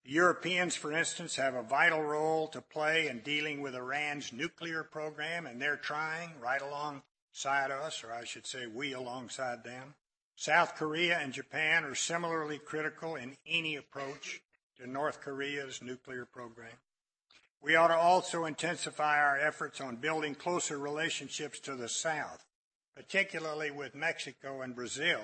[0.10, 5.46] Europeans, for instance, have a vital role to play in dealing with Iran's nuclear program,
[5.46, 9.96] and they're trying right alongside us, or I should say, we alongside them.
[10.38, 14.40] South Korea and Japan are similarly critical in any approach
[14.78, 16.78] to North Korea's nuclear program.
[17.62, 22.46] We ought to also intensify our efforts on building closer relationships to the South,
[22.96, 25.20] particularly with Mexico and Brazil,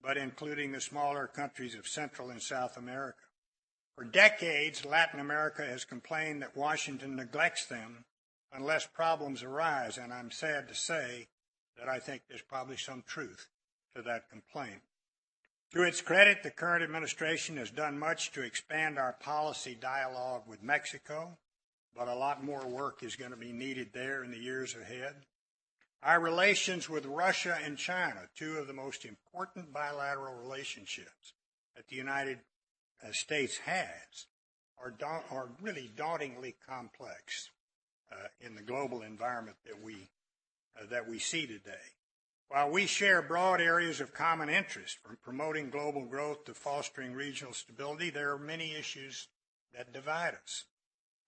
[0.00, 3.27] but including the smaller countries of Central and South America.
[3.98, 8.04] For decades, Latin America has complained that Washington neglects them
[8.52, 11.26] unless problems arise, and I'm sad to say
[11.76, 13.48] that I think there's probably some truth
[13.96, 14.82] to that complaint.
[15.72, 20.62] To its credit, the current administration has done much to expand our policy dialogue with
[20.62, 21.36] Mexico,
[21.92, 25.26] but a lot more work is going to be needed there in the years ahead.
[26.04, 31.32] Our relations with Russia and China, two of the most important bilateral relationships
[31.74, 32.38] that the United
[33.02, 34.26] uh, States has
[34.82, 34.94] are,
[35.30, 37.50] are really dauntingly complex
[38.12, 40.10] uh, in the global environment that we,
[40.80, 41.94] uh, that we see today.
[42.48, 47.52] While we share broad areas of common interest from promoting global growth to fostering regional
[47.52, 49.28] stability, there are many issues
[49.76, 50.64] that divide us.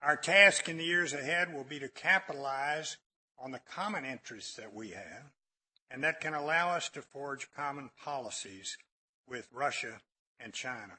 [0.02, 2.96] Our task in the years ahead will be to capitalize
[3.38, 5.32] on the common interests that we have
[5.90, 8.78] and that can allow us to forge common policies
[9.28, 10.00] with Russia
[10.38, 10.98] and China.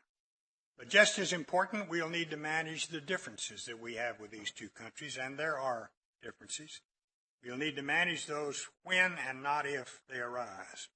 [0.78, 4.52] But just as important, we'll need to manage the differences that we have with these
[4.52, 5.92] two countries, and there are
[6.24, 6.82] differences.
[7.44, 10.90] We'll need to manage those when and not if they arise.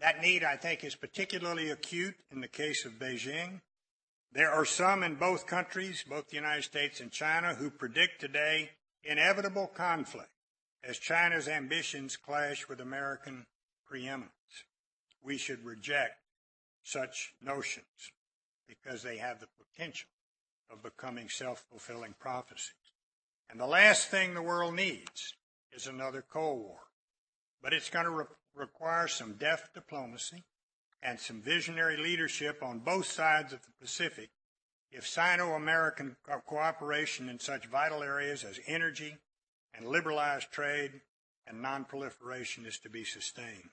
[0.00, 3.60] That need, I think, is particularly acute in the case of Beijing.
[4.32, 8.72] There are some in both countries, both the United States and China, who predict today
[9.02, 10.30] inevitable conflict
[10.84, 13.46] as China's ambitions clash with American
[13.86, 14.32] preeminence.
[15.22, 16.18] We should reject
[16.82, 18.12] such notions
[18.68, 20.08] because they have the potential
[20.70, 22.74] of becoming self fulfilling prophecies.
[23.48, 25.34] And the last thing the world needs
[25.72, 26.78] is another Cold War.
[27.62, 28.24] But it's going to re-
[28.54, 30.44] require some deft diplomacy
[31.02, 34.30] and some visionary leadership on both sides of the Pacific
[34.90, 39.16] if Sino American co- cooperation in such vital areas as energy
[39.74, 41.00] and liberalized trade
[41.46, 43.70] and nonproliferation is to be sustained.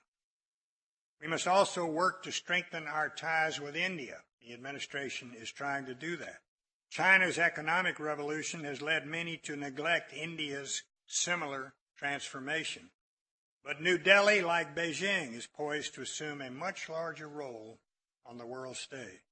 [1.20, 5.94] We must also work to strengthen our ties with India the administration is trying to
[5.94, 6.40] do that.
[6.90, 12.90] China's economic revolution has led many to neglect India's similar transformation.
[13.64, 17.78] But New Delhi, like Beijing, is poised to assume a much larger role
[18.26, 19.22] on the world stage.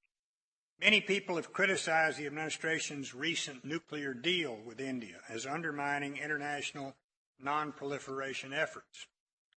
[0.81, 6.97] Many people have criticized the administration's recent nuclear deal with India as undermining international
[7.39, 9.07] non-proliferation efforts.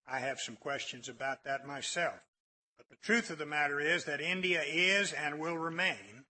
[0.08, 2.20] I have some questions about that myself.
[3.02, 6.26] The truth of the matter is that India is and will remain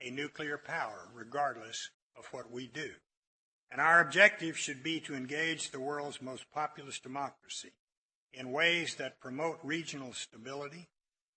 [0.00, 2.90] a nuclear power regardless of what we do.
[3.70, 7.72] And our objective should be to engage the world's most populous democracy
[8.32, 10.88] in ways that promote regional stability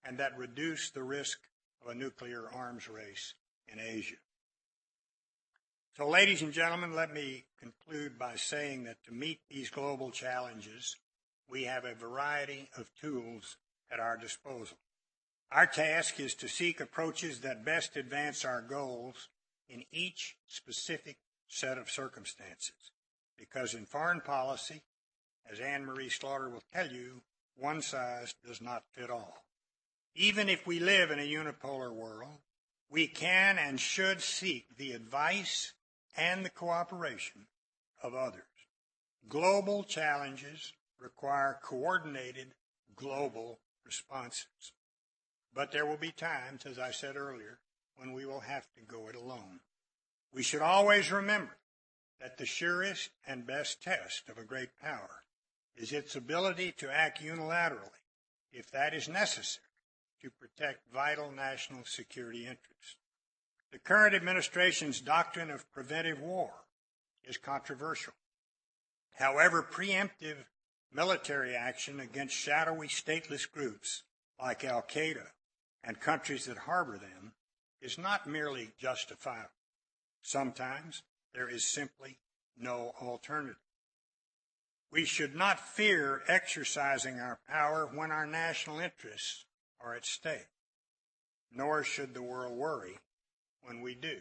[0.05, 1.39] and that reduce the risk
[1.83, 3.33] of a nuclear arms race
[3.67, 4.15] in Asia.
[5.97, 10.95] So, ladies and gentlemen, let me conclude by saying that to meet these global challenges,
[11.49, 13.57] we have a variety of tools
[13.91, 14.77] at our disposal.
[15.51, 19.29] Our task is to seek approaches that best advance our goals
[19.69, 22.91] in each specific set of circumstances.
[23.37, 24.81] Because in foreign policy,
[25.49, 27.21] as Anne Marie Slaughter will tell you,
[27.55, 29.45] one size does not fit all.
[30.15, 32.39] Even if we live in a unipolar world,
[32.89, 35.73] we can and should seek the advice
[36.15, 37.47] and the cooperation
[38.01, 38.43] of others.
[39.27, 42.53] Global challenges require coordinated
[42.95, 44.73] global responses.
[45.55, 47.59] But there will be times, as I said earlier,
[47.95, 49.61] when we will have to go it alone.
[50.31, 51.57] We should always remember
[52.21, 55.23] that the surest and best test of a great power
[55.75, 58.03] is its ability to act unilaterally,
[58.51, 59.63] if that is necessary,
[60.21, 62.97] to protect vital national security interests.
[63.71, 66.51] The current administration's doctrine of preventive war
[67.23, 68.13] is controversial.
[69.15, 70.45] However, preemptive
[70.93, 74.03] military action against shadowy stateless groups
[74.41, 75.27] like Al Qaeda
[75.83, 77.33] and countries that harbor them
[77.81, 79.49] is not merely justifiable.
[80.21, 82.19] Sometimes there is simply
[82.57, 83.57] no alternative.
[84.91, 89.45] We should not fear exercising our power when our national interests
[89.81, 90.47] are at stake,
[91.51, 92.97] nor should the world worry
[93.61, 94.19] when we do.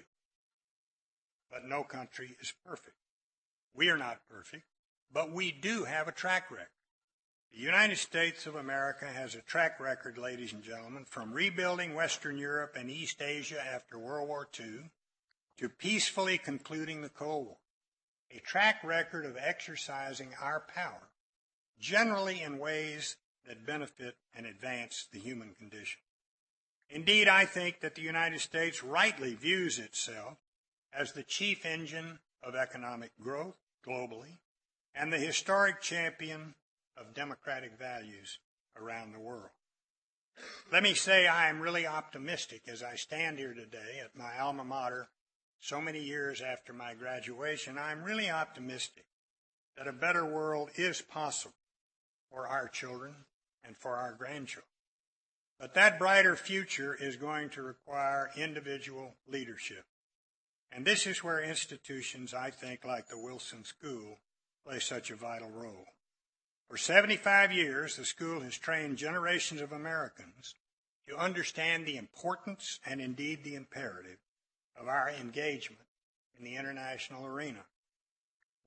[1.50, 2.96] But no country is perfect.
[3.74, 4.64] We are not perfect,
[5.12, 6.68] but we do have a track record.
[7.52, 12.36] The United States of America has a track record, ladies and gentlemen, from rebuilding Western
[12.36, 14.90] Europe and East Asia after World War II
[15.58, 17.56] to peacefully concluding the Cold War.
[18.30, 21.08] A track record of exercising our power,
[21.80, 23.16] generally in ways
[23.46, 26.00] that benefit and advance the human condition.
[26.90, 30.36] Indeed, I think that the United States rightly views itself
[30.92, 34.38] as the chief engine of economic growth globally
[34.96, 36.54] and the historic champion
[36.96, 38.38] of democratic values
[38.80, 39.50] around the world.
[40.72, 44.64] Let me say I am really optimistic as I stand here today at my alma
[44.64, 45.08] mater
[45.60, 47.78] so many years after my graduation.
[47.78, 49.06] I'm really optimistic
[49.76, 51.54] that a better world is possible
[52.30, 53.14] for our children
[53.64, 54.64] and for our grandchildren.
[55.58, 59.84] But that brighter future is going to require individual leadership.
[60.70, 64.18] And this is where institutions, I think, like the Wilson School,
[64.66, 65.86] play such a vital role.
[66.68, 70.54] For 75 years, the school has trained generations of Americans
[71.08, 74.18] to understand the importance and indeed the imperative
[74.78, 75.82] of our engagement
[76.36, 77.64] in the international arena.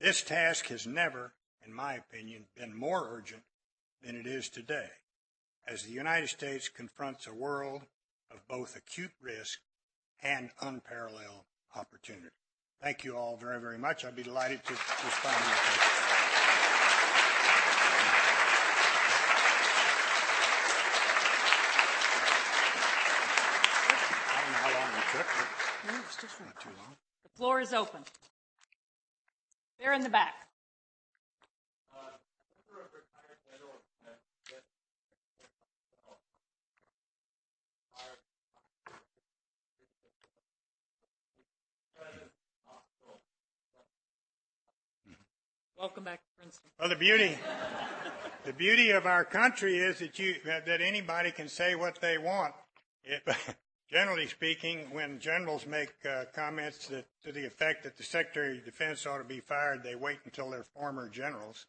[0.00, 1.34] This task has never,
[1.66, 3.42] in my opinion, been more urgent
[4.02, 4.88] than it is today,
[5.68, 7.82] as the United States confronts a world
[8.30, 9.58] of both acute risk
[10.22, 11.44] and unparalleled
[11.76, 12.39] opportunity.
[12.82, 14.06] Thank you all very, very much.
[14.06, 16.00] I'd be delighted to respond to your questions.
[24.32, 26.96] I don't know how long it took, but no, it's just not too long.
[27.22, 28.00] The floor is open.
[29.78, 30.49] There in the back.
[45.80, 46.70] Welcome back to Princeton.
[46.78, 47.38] Well, the beauty,
[48.44, 52.18] the beauty of our country is that you that, that anybody can say what they
[52.18, 52.52] want.
[53.02, 53.22] It,
[53.90, 58.64] generally speaking, when generals make uh, comments that, to the effect that the Secretary of
[58.66, 61.64] Defense ought to be fired, they wait until they're former generals,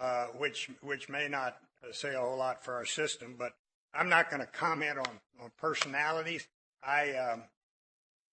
[0.00, 1.56] uh, which which may not
[1.90, 3.34] say a whole lot for our system.
[3.36, 3.50] But
[3.92, 6.46] I'm not going to comment on on personalities.
[6.86, 7.42] I um,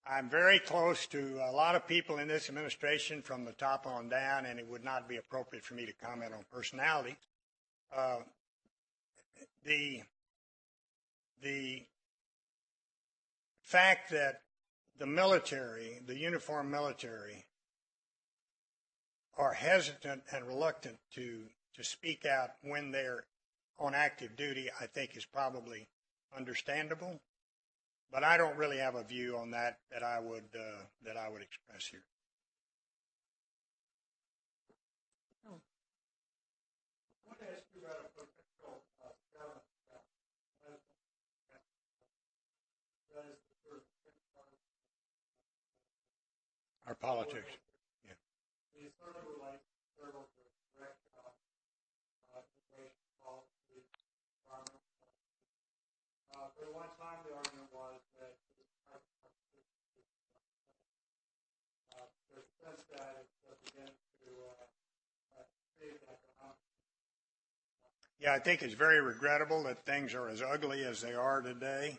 [0.06, 4.10] I'm very close to a lot of people in this administration from the top on
[4.10, 7.16] down, and it would not be appropriate for me to comment on personality.
[7.96, 8.18] Uh,
[9.64, 10.02] the
[11.44, 11.84] the
[13.62, 14.42] fact that
[14.98, 17.46] the military, the uniformed military,
[19.38, 21.44] are hesitant and reluctant to
[21.76, 23.26] to speak out when they're
[23.78, 25.88] on active duty, I think is probably
[26.36, 27.20] understandable.
[28.12, 31.30] But I don't really have a view on that that I would uh, that I
[31.30, 32.04] would express here.
[46.88, 47.48] Our politics.
[48.06, 48.14] Yeah.
[56.62, 58.34] But one time the argument was that
[61.94, 64.30] uh, there's a sense that it begins to
[65.38, 65.46] uh,
[65.78, 66.62] create economic.
[68.22, 71.98] Yeah, I think it's very regrettable that things are as ugly as they are today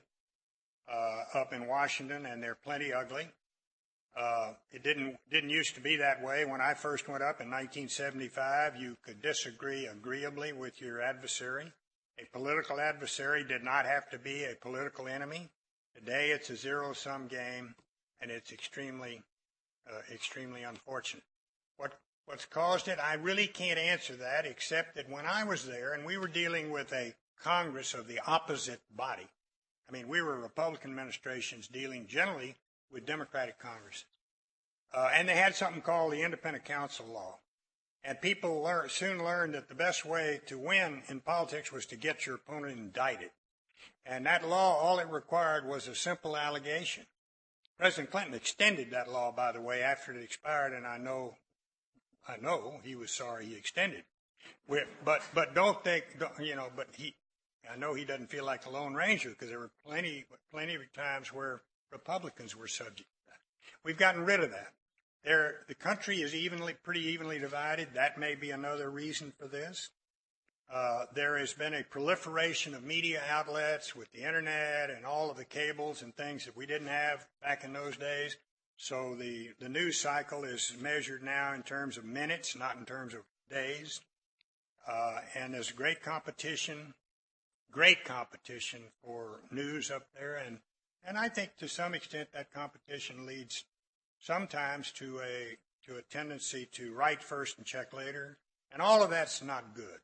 [0.88, 3.26] uh, up in Washington, and they're plenty ugly.
[4.16, 6.44] Uh, it didn't didn't used to be that way.
[6.44, 11.72] When I first went up in 1975, you could disagree agreeably with your adversary.
[12.20, 15.48] A political adversary did not have to be a political enemy.
[15.96, 17.74] Today, it's a zero-sum game,
[18.20, 19.22] and it's extremely
[19.90, 21.24] uh, extremely unfortunate.
[21.78, 21.94] What
[22.26, 22.98] what's caused it?
[23.02, 26.70] I really can't answer that, except that when I was there, and we were dealing
[26.70, 29.26] with a Congress of the opposite body.
[29.88, 32.56] I mean, we were Republican administrations dealing generally
[32.90, 34.04] with Democratic Congress.
[34.94, 37.38] Uh, and they had something called the Independent Counsel Law.
[38.04, 41.96] And people learn, soon learned that the best way to win in politics was to
[41.96, 43.30] get your opponent indicted.
[44.04, 47.06] And that law, all it required was a simple allegation.
[47.78, 51.36] President Clinton extended that law, by the way, after it expired, and I know,
[52.28, 54.04] I know he was sorry he extended.
[55.04, 56.04] But, but don't think,
[56.40, 57.14] you know, but he,
[57.70, 60.92] I know he doesn't feel like the Lone Ranger because there were plenty, plenty of
[60.94, 63.38] times where Republicans were subject to that.
[63.84, 64.72] We've gotten rid of that.
[65.24, 67.88] There, the country is evenly, pretty evenly divided.
[67.94, 69.90] That may be another reason for this.
[70.72, 75.36] Uh, there has been a proliferation of media outlets with the internet and all of
[75.36, 78.36] the cables and things that we didn't have back in those days.
[78.82, 83.14] So the, the news cycle is measured now in terms of minutes, not in terms
[83.14, 84.00] of days.
[84.88, 86.92] Uh, and there's great competition,
[87.70, 90.34] great competition for news up there.
[90.34, 90.58] And
[91.04, 93.64] and I think to some extent that competition leads
[94.18, 98.36] sometimes to a to a tendency to write first and check later.
[98.72, 100.00] And all of that's not good.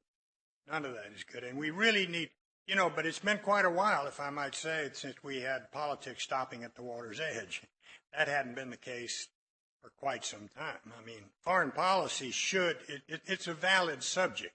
[0.70, 1.42] None of that is good.
[1.42, 2.30] And we really need
[2.68, 5.72] you know, but it's been quite a while, if I might say, since we had
[5.72, 7.62] politics stopping at the water's edge.
[8.16, 9.28] That hadn't been the case
[9.82, 10.92] for quite some time.
[11.00, 14.54] I mean, foreign policy should, it, it, it's a valid subject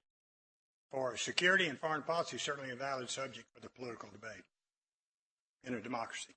[0.92, 4.44] for security and foreign policy, certainly a valid subject for the political debate
[5.64, 6.34] in a democracy.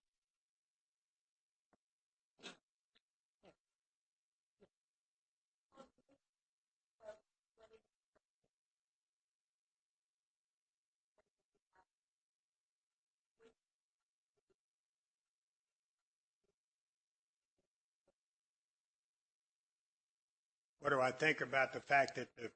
[20.86, 22.48] What do I think about the fact that the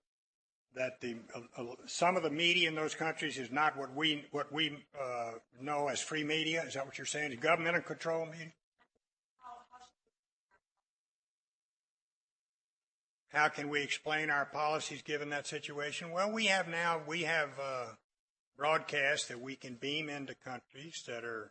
[0.77, 4.25] that the uh, uh, some of the media in those countries is not what we
[4.31, 6.63] what we uh, know as free media.
[6.63, 7.33] Is that what you're saying?
[7.33, 8.53] Is government control media?
[13.31, 16.13] How can we explain our policies given that situation?
[16.13, 17.87] Well, we have now we have uh,
[18.57, 21.51] broadcasts that we can beam into countries that are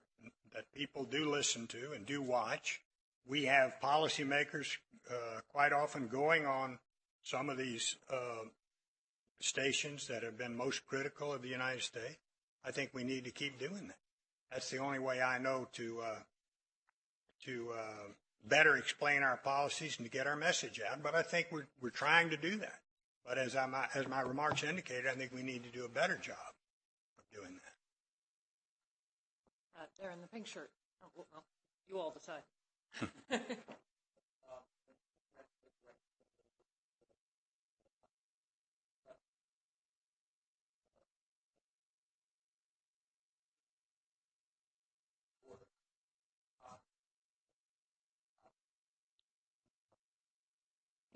[0.53, 2.79] that people do listen to and do watch.
[3.27, 4.77] We have policymakers
[5.09, 6.79] uh, quite often going on
[7.23, 8.45] some of these uh,
[9.41, 12.17] stations that have been most critical of the United States.
[12.65, 13.97] I think we need to keep doing that.
[14.51, 16.19] That's the only way I know to uh,
[17.45, 18.11] to uh,
[18.45, 21.01] better explain our policies and to get our message out.
[21.01, 22.79] But I think we're we're trying to do that.
[23.25, 26.17] But as I as my remarks indicated, I think we need to do a better
[26.17, 26.35] job
[27.17, 27.73] of doing that.
[29.81, 30.71] Uh, there in the pink shirt.
[31.03, 31.43] Oh, well,
[31.87, 32.43] you all decide.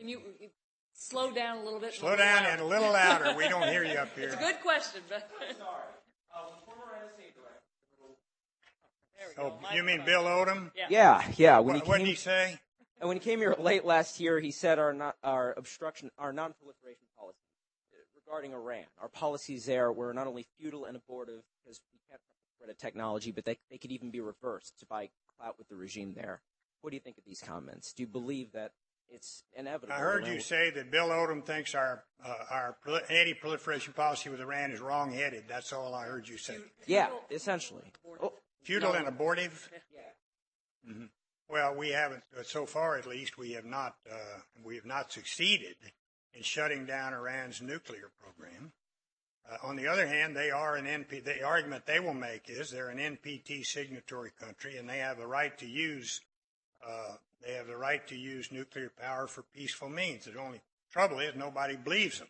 [0.04, 0.20] Can you
[0.92, 1.94] slow down a little bit?
[1.94, 3.34] Slow down and a little louder.
[3.38, 4.26] We don't hear you up here.
[4.26, 5.32] It's a good question, but.
[5.58, 5.80] Sorry.
[6.36, 6.84] Uh, former
[9.38, 10.72] Oh, you mean Bill Odom?
[10.76, 11.24] Yeah, yeah.
[11.38, 11.60] yeah.
[11.60, 12.60] When what, he came, what did he say?
[13.00, 16.34] And when he came here late last year, he said our not, our obstruction, our
[16.34, 17.38] non-proliferation policy
[18.28, 22.20] regarding Iran, our policies there were not only futile and abortive because we can't
[22.58, 25.76] spread a technology, but they, they could even be reversed to buy clout with the
[25.76, 26.42] regime there.
[26.82, 27.94] What do you think of these comments?
[27.94, 28.74] Do you believe that
[29.14, 29.94] it's inevitable?
[29.94, 32.78] I heard you say that Bill Odom thinks our uh, our
[33.10, 35.44] anti-proliferation policy with Iran is wrong-headed.
[35.48, 36.58] That's all I heard you say.
[36.88, 37.84] Yeah, essentially.
[38.22, 38.34] Oh,
[38.64, 39.70] Futile and abortive.
[40.90, 41.10] Mhm.
[41.50, 43.38] Well, we haven't uh, so far, at least.
[43.38, 43.96] We have not.
[44.10, 45.76] Uh, we have not succeeded
[46.34, 48.74] in shutting down Iran's nuclear program.
[49.50, 51.24] Uh, on the other hand, they are an NP.
[51.24, 55.28] The argument they will make is they're an NPT signatory country, and they have the
[55.28, 56.22] right to use.
[56.86, 57.16] Uh,
[57.46, 60.26] they have the right to use nuclear power for peaceful means.
[60.26, 62.30] The only trouble is nobody believes them,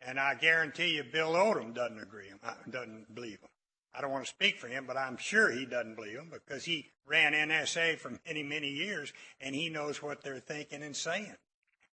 [0.00, 2.30] and I guarantee you, Bill Odom doesn't agree.
[2.70, 3.50] Doesn't believe them.
[3.94, 6.64] I don't want to speak for him, but I'm sure he doesn't believe them because
[6.64, 11.34] he ran NSA for many, many years, and he knows what they're thinking and saying.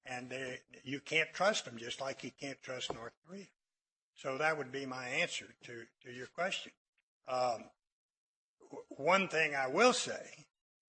[0.05, 3.45] And uh, you can't trust them, just like you can't trust North Korea.
[4.13, 6.71] So that would be my answer to, to your question.
[7.27, 7.65] Um,
[8.89, 10.45] one thing I will say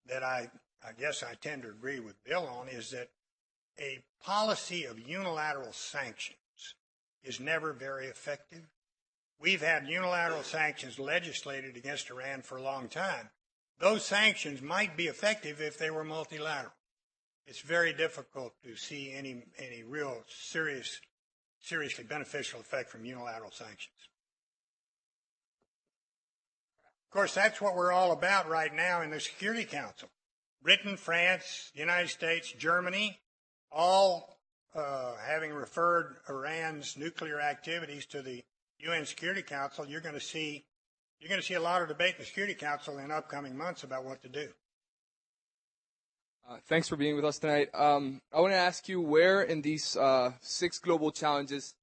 [0.09, 0.51] that I,
[0.87, 3.09] I guess I tend to agree with Bill on is that
[3.81, 6.39] a policy of unilateral sanctions
[7.25, 8.63] is never very effective.
[9.41, 13.31] We've had unilateral sanctions legislated against Iran for a long time.
[13.81, 16.73] Those sanctions might be effective if they were multilateral.
[17.47, 21.01] It's very difficult to see any, any real serious,
[21.61, 24.09] seriously beneficial effect from unilateral sanctions.
[27.09, 30.09] Of course, that's what we're all about right now in the Security Council.
[30.63, 33.19] Britain, France, the United States, Germany,
[33.71, 34.39] all
[34.75, 38.45] uh, having referred Iran's nuclear activities to the
[38.79, 40.65] UN Security Council, you're going to see
[41.19, 43.85] you're going to see a lot of debate in the Security Council in upcoming months
[43.85, 44.49] about what to do.
[46.49, 47.69] Uh, thanks for being with us tonight.
[47.75, 51.75] Um, I want to ask you where in these uh, six global challenges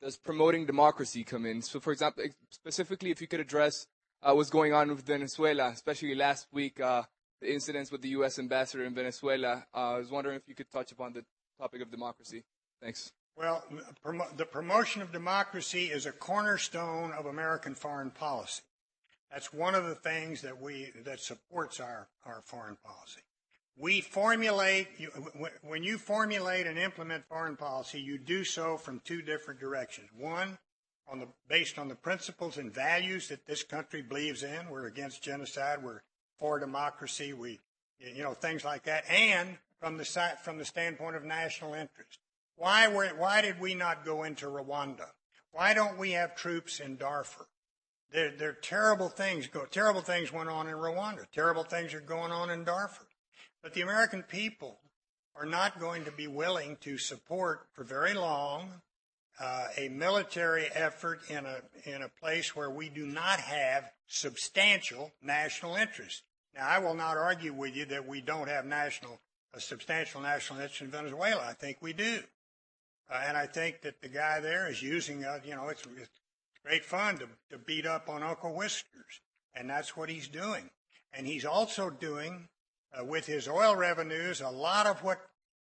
[0.00, 1.62] does promoting democracy come in?
[1.62, 3.86] So, for example, specifically, if you could address
[4.22, 7.02] uh, what's going on with Venezuela, especially last week, uh,
[7.40, 8.38] the incidents with the U.S.
[8.38, 9.64] ambassador in Venezuela.
[9.74, 11.24] Uh, I was wondering if you could touch upon the
[11.60, 12.44] topic of democracy.
[12.82, 13.12] Thanks.
[13.36, 13.64] Well,
[14.36, 18.62] the promotion of democracy is a cornerstone of American foreign policy.
[19.30, 23.20] That's one of the things that we that supports our, our foreign policy.
[23.76, 24.88] We formulate
[25.62, 30.08] when you formulate and implement foreign policy, you do so from two different directions.
[30.16, 30.58] One,
[31.06, 34.68] on the based on the principles and values that this country believes in.
[34.68, 35.82] We're against genocide.
[35.82, 36.00] We're
[36.38, 37.32] for democracy.
[37.32, 37.60] We,
[37.98, 39.04] you know, things like that.
[39.10, 40.04] And from the
[40.42, 42.18] from the standpoint of national interest.
[42.56, 45.06] Why were why did we not go into Rwanda?
[45.52, 47.46] Why don't we have troops in Darfur?
[48.10, 49.64] There, there are terrible things go.
[49.64, 51.26] Terrible things went on in Rwanda.
[51.32, 53.06] Terrible things are going on in Darfur.
[53.62, 54.78] But the American people
[55.36, 58.80] are not going to be willing to support for very long
[59.40, 65.12] uh, a military effort in a in a place where we do not have substantial
[65.22, 66.22] national interest.
[66.58, 69.20] Now, I will not argue with you that we don't have national
[69.54, 71.46] a substantial national interest in Venezuela.
[71.48, 72.18] I think we do,
[73.10, 76.20] uh, and I think that the guy there is using uh, you know it's, it's
[76.64, 79.20] great fun to, to beat up on Uncle Whiskers,
[79.54, 80.68] and that's what he's doing.
[81.12, 82.48] And he's also doing
[82.92, 85.20] uh, with his oil revenues a lot of what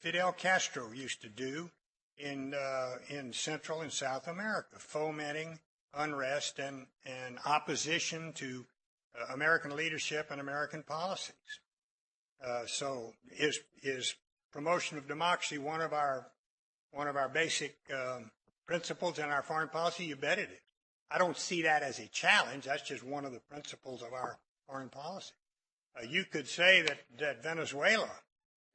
[0.01, 1.71] Fidel Castro used to do
[2.17, 5.61] in uh, in Central and South America, fomenting
[5.95, 8.65] unrest and and opposition to
[9.19, 11.35] uh, American leadership and American policies.
[12.45, 14.15] Uh, so, is is
[14.53, 16.27] promotion of democracy one of our
[16.91, 18.31] one of our basic um,
[18.67, 20.05] principles in our foreign policy?
[20.05, 20.71] You bet it is.
[21.11, 22.65] I don't see that as a challenge.
[22.65, 25.33] That's just one of the principles of our foreign policy.
[25.99, 28.11] Uh, you could say that, that Venezuela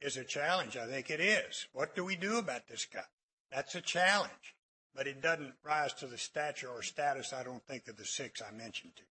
[0.02, 0.76] is a challenge.
[0.76, 1.68] I think it is.
[1.72, 3.06] What do we do about this guy?
[3.52, 4.56] That's a challenge,
[4.94, 8.42] but it doesn't rise to the stature or status, I don't think, of the six
[8.42, 9.04] I mentioned to.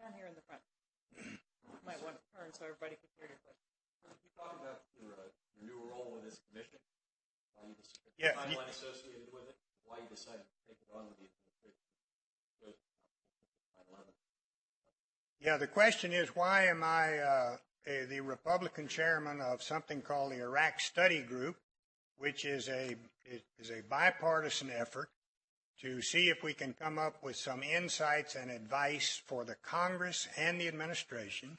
[0.00, 0.64] Down here in the front.
[1.20, 3.68] You Might want to turn so everybody can hear your question.
[4.24, 5.28] you talk about your, uh,
[5.60, 6.80] your new role with this commission?
[7.52, 9.56] Why you just, Yeah, the you- associated with it?
[9.84, 11.84] Why you decided to take it on with the administration?
[12.64, 12.88] Goes to
[13.92, 14.14] 9/11.
[15.40, 20.32] Yeah, the question is why am I uh, a, the Republican chairman of something called
[20.32, 21.60] the Iraq Study Group,
[22.16, 22.96] which is a
[23.58, 25.10] is a bipartisan effort
[25.82, 30.28] to see if we can come up with some insights and advice for the Congress
[30.36, 31.56] and the administration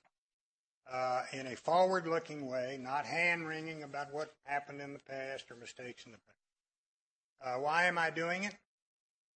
[0.92, 6.06] uh, in a forward-looking way, not hand-wringing about what happened in the past or mistakes
[6.06, 6.38] in the past.
[7.44, 8.56] Uh, why am I doing it?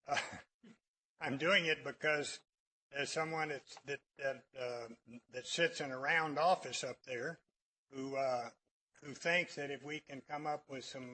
[0.07, 0.17] Uh,
[1.21, 2.39] I'm doing it because
[2.93, 4.88] there's someone that that uh,
[5.33, 7.39] that sits in a round office up there
[7.91, 8.49] who uh,
[9.06, 11.08] who thinks that if we can come up with some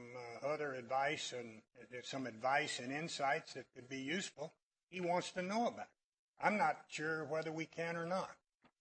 [0.44, 4.54] uh, other advice and uh, some advice and insights that could be useful,
[4.90, 5.82] he wants to know about.
[5.82, 6.46] It.
[6.46, 8.32] I'm not sure whether we can or not,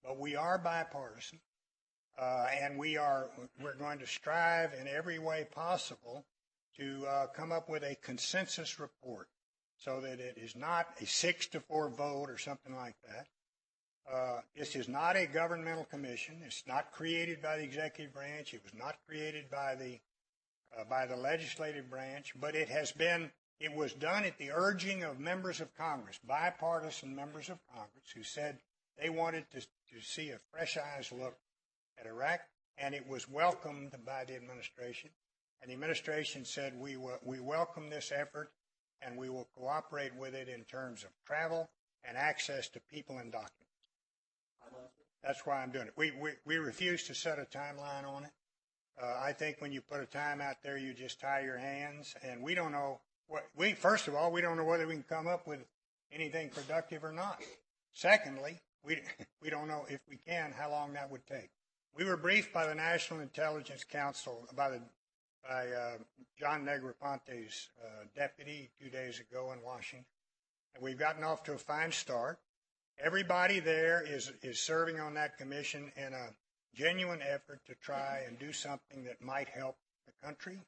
[0.04, 1.40] but we are bipartisan.
[2.18, 3.30] Uh, and we are
[3.62, 6.24] we're going to strive in every way possible
[6.76, 9.28] to uh, come up with a consensus report
[9.78, 13.26] so that it is not a six to four vote or something like that.
[14.12, 16.36] Uh, this is not a governmental commission.
[16.44, 18.54] It's not created by the executive branch.
[18.54, 20.00] It was not created by the
[20.76, 23.30] uh, by the legislative branch, but it has been.
[23.60, 28.22] It was done at the urging of members of Congress, bipartisan members of Congress, who
[28.22, 28.58] said
[28.98, 31.36] they wanted to, to see a fresh eyes look
[31.98, 32.40] at Iraq,
[32.78, 35.10] and it was welcomed by the administration.
[35.60, 38.50] And the administration said, we, we welcome this effort
[39.02, 41.68] and we will cooperate with it in terms of travel
[42.04, 43.69] and access to people and documents.
[45.22, 45.92] That's why I'm doing it.
[45.96, 48.30] We, we, we refuse to set a timeline on it.
[49.00, 52.14] Uh, I think when you put a time out there, you just tie your hands,
[52.22, 53.72] and we don't know what we.
[53.72, 55.60] First of all, we don't know whether we can come up with
[56.12, 57.40] anything productive or not.
[57.94, 58.98] Secondly, we
[59.42, 61.50] we don't know if we can how long that would take.
[61.96, 64.82] We were briefed by the National Intelligence Council by the
[65.48, 65.96] by uh,
[66.38, 70.04] John Negroponte's uh, deputy two days ago in Washington,
[70.74, 72.38] and we've gotten off to a fine start.
[73.02, 76.34] Everybody there is is serving on that commission in a
[76.74, 79.76] genuine effort to try and do something that might help
[80.06, 80.58] the country.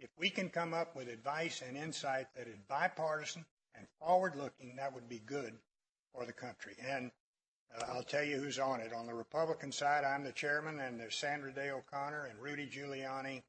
[0.00, 3.44] If we can come up with advice and insight that is bipartisan
[3.76, 5.52] and forward looking, that would be good
[6.12, 6.74] for the country.
[6.84, 7.12] And
[7.78, 8.92] uh, I'll tell you who's on it.
[8.92, 13.42] On the Republican side, I'm the chairman, and there's Sandra Day O'Connor and Rudy Giuliani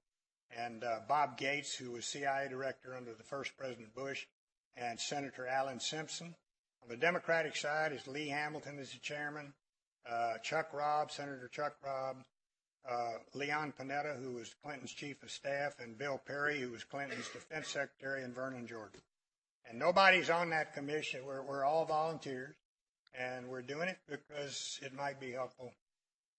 [0.55, 4.27] and uh, Bob Gates, who was CIA director under the first President Bush,
[4.75, 6.35] and Senator Alan Simpson.
[6.83, 9.53] On the Democratic side is Lee Hamilton as the chairman,
[10.09, 12.17] uh, Chuck Robb, Senator Chuck Robb,
[12.89, 17.27] uh, Leon Panetta, who was Clinton's chief of staff, and Bill Perry, who was Clinton's
[17.29, 19.01] defense secretary, and Vernon Jordan.
[19.69, 21.25] And nobody's on that commission.
[21.25, 22.55] We're, we're all volunteers,
[23.13, 25.71] and we're doing it because it might be helpful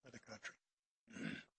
[0.03, 1.35] for the country.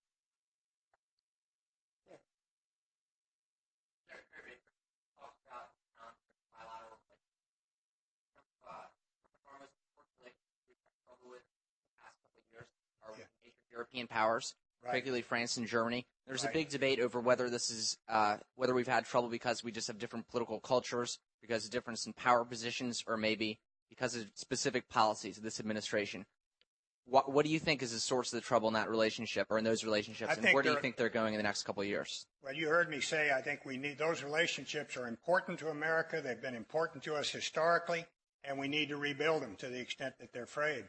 [13.75, 14.91] European powers, Right.
[14.91, 16.05] particularly France and Germany.
[16.25, 16.49] There's Right.
[16.49, 19.87] a big debate over whether this is uh, whether we've had trouble because we just
[19.87, 23.59] have different political cultures, because of difference in power positions, or maybe
[23.89, 26.25] because of specific policies of this administration.
[27.07, 29.59] What, what do you think is the source of the trouble in that relationship or
[29.59, 31.87] in those relationships, and where do you think they're going in the next couple of
[31.87, 32.25] years?
[32.41, 36.19] Well, you heard me say I think we need those relationships are important to America.
[36.21, 38.05] They've been important to us historically,
[38.43, 40.85] and we need to rebuild them to the extent that they're frayed.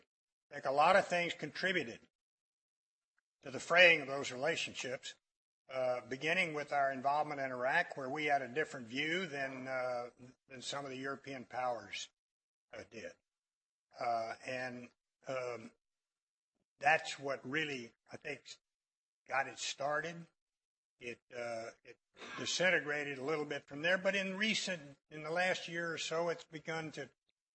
[0.51, 1.99] I think a lot of things contributed
[3.47, 5.15] to the fraying of those relationships,
[5.73, 10.05] uh, beginning with our involvement in Iraq, where we had a different view than uh,
[10.51, 12.09] than some of the European powers
[12.77, 13.13] uh, did,
[14.01, 14.89] uh, and
[15.29, 15.71] um,
[16.81, 18.41] that's what really I think
[19.29, 20.17] got it started.
[21.01, 21.97] It uh, it
[22.41, 24.81] disintegrated a little bit from there, but in recent,
[25.13, 27.09] in the last year or so, it's begun to,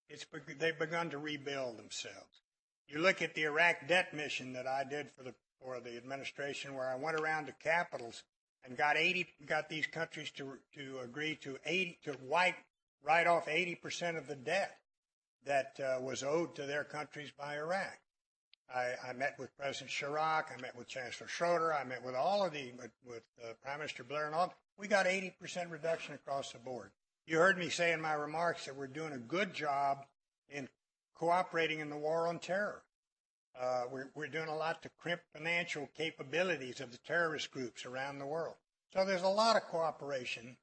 [0.08, 0.24] it's
[0.58, 2.40] they've begun to rebuild themselves.
[2.88, 5.34] You look at the Iraq debt mission that I did for the
[5.64, 8.22] for the administration, where I went around to capitals
[8.64, 12.56] and got eighty, got these countries to to agree to eighty to wipe
[13.04, 14.78] write off eighty percent of the debt
[15.44, 17.98] that uh, was owed to their countries by Iraq.
[18.74, 20.44] I, I met with President Chirac.
[20.56, 21.74] I met with Chancellor Schroeder.
[21.74, 24.54] I met with all of the, with, with uh, Prime Minister Blair and all.
[24.78, 26.90] We got 80% reduction across the board.
[27.26, 30.06] You heard me say in my remarks that we're doing a good job
[30.48, 30.68] in
[31.14, 32.82] cooperating in the war on terror.
[33.60, 38.18] Uh, we're, we're doing a lot to crimp financial capabilities of the terrorist groups around
[38.18, 38.54] the world.
[38.92, 40.56] So there's a lot of cooperation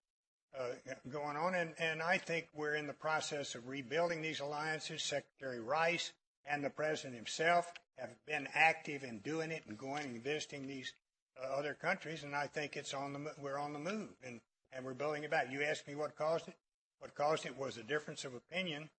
[0.59, 5.03] uh, going on, and, and I think we're in the process of rebuilding these alliances.
[5.03, 6.11] Secretary Rice
[6.45, 10.93] and the president himself have been active in doing it and going and visiting these
[11.41, 14.41] uh, other countries, and I think it's on the we're on the move, and,
[14.73, 15.51] and we're building it back.
[15.51, 16.55] You asked me what caused it.
[16.99, 18.89] What caused it was a difference of opinion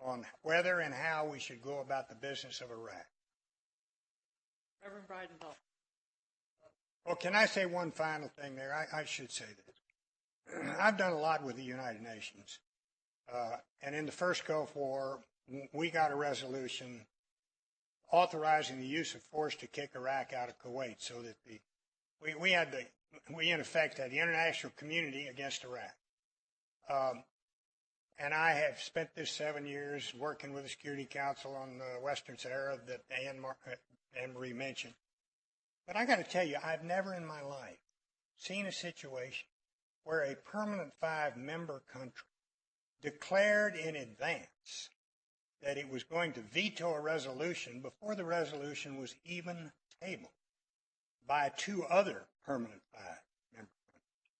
[0.00, 3.06] on whether and how we should go about the business of Iraq.
[4.82, 5.30] Reverend.
[7.04, 8.74] Well, can I say one final thing there?
[8.74, 10.66] I, I should say this.
[10.80, 12.58] I've done a lot with the United Nations.
[13.32, 15.20] Uh, and in the first Gulf War,
[15.72, 17.00] we got a resolution
[18.10, 21.60] authorizing the use of force to kick Iraq out of Kuwait so that the,
[22.22, 22.84] we, we had the,
[23.34, 25.94] we in effect had the international community against Iraq.
[26.90, 27.22] Um,
[28.18, 32.36] and I have spent this seven years working with the Security Council on the Western
[32.36, 33.02] Sahara that
[33.40, 33.56] Mar-
[34.26, 34.94] Marie mentioned.
[35.86, 37.78] But I got to tell you, I've never in my life
[38.36, 39.46] seen a situation
[40.04, 42.26] where a permanent five member country
[43.02, 44.90] declared in advance
[45.62, 50.32] that it was going to veto a resolution before the resolution was even tabled.
[51.26, 53.20] by two other permanent five
[53.54, 54.30] member countries.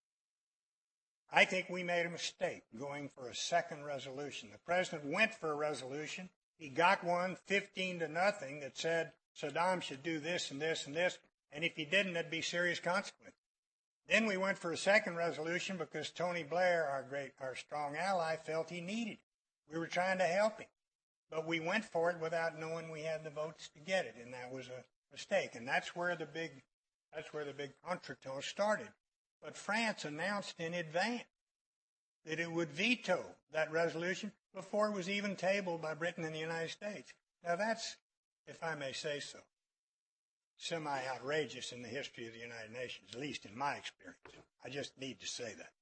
[1.30, 4.48] I think we made a mistake going for a second resolution.
[4.50, 6.30] The president went for a resolution.
[6.56, 10.94] He got one 15 to nothing that said Saddam should do this and this and
[10.94, 11.18] this.
[11.52, 13.34] And if he didn't, there'd be serious consequences.
[14.08, 18.36] Then we went for a second resolution because Tony Blair, our great, our strong ally,
[18.36, 19.72] felt he needed it.
[19.72, 20.68] We were trying to help him.
[21.30, 24.32] But we went for it without knowing we had the votes to get it, and
[24.32, 25.54] that was a mistake.
[25.54, 26.62] And that's where the big,
[27.14, 28.88] that's where the big contretemps started.
[29.42, 31.24] But France announced in advance
[32.24, 36.40] that it would veto that resolution before it was even tabled by Britain and the
[36.40, 37.12] United States.
[37.44, 37.96] Now that's,
[38.48, 39.38] if I may say so,
[40.56, 44.18] semi outrageous in the history of the United Nations, at least in my experience.
[44.64, 45.72] I just need to say that.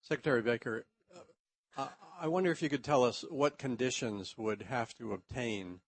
[0.00, 0.86] Secretary Baker,
[1.76, 1.88] uh,
[2.18, 5.80] I wonder if you could tell us what conditions would have to obtain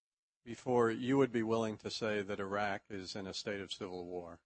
[0.44, 4.04] before you would be willing to say that Iraq is in a state of civil
[4.04, 4.40] war.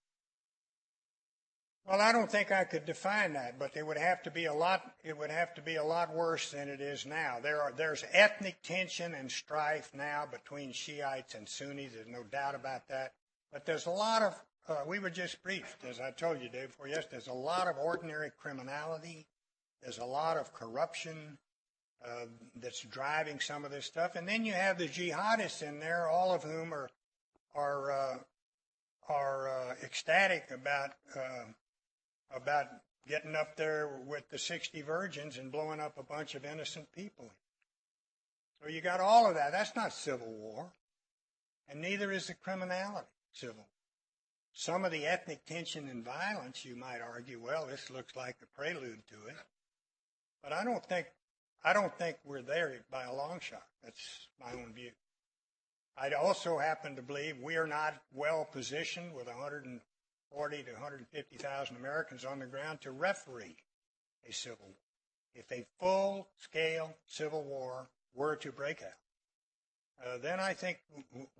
[1.87, 4.53] Well, I don't think I could define that, but it would have to be a
[4.53, 4.95] lot.
[5.03, 7.37] It would have to be a lot worse than it is now.
[7.41, 11.93] There are there's ethnic tension and strife now between Shiites and Sunnis.
[11.93, 13.13] There's no doubt about that.
[13.53, 14.43] But there's a lot of.
[14.67, 16.87] Uh, we were just briefed, as I told you, Dave, before.
[16.87, 19.27] Yes, there's a lot of ordinary criminality.
[19.83, 21.37] There's a lot of corruption
[22.03, 22.25] uh,
[22.55, 26.33] that's driving some of this stuff, and then you have the jihadists in there, all
[26.33, 26.89] of whom are
[27.53, 28.17] are uh,
[29.07, 31.45] are uh, ecstatic about uh,
[32.33, 32.67] about
[33.07, 37.31] getting up there with the 60 virgins and blowing up a bunch of innocent people.
[38.61, 39.51] So you got all of that.
[39.51, 40.73] That's not civil war.
[41.67, 43.67] And neither is the criminality civil.
[44.53, 48.45] Some of the ethnic tension and violence, you might argue, well, this looks like the
[48.45, 49.35] prelude to it.
[50.41, 51.07] But I don't think,
[51.63, 53.65] I don't think we're there by a long shot.
[53.83, 54.91] That's my own view.
[55.97, 59.65] I'd also happen to believe we are not well positioned with 100
[60.35, 63.55] 40 to 150,000 Americans on the ground to referee
[64.27, 64.75] a civil war.
[65.33, 70.79] If a full scale civil war were to break out, uh, then I think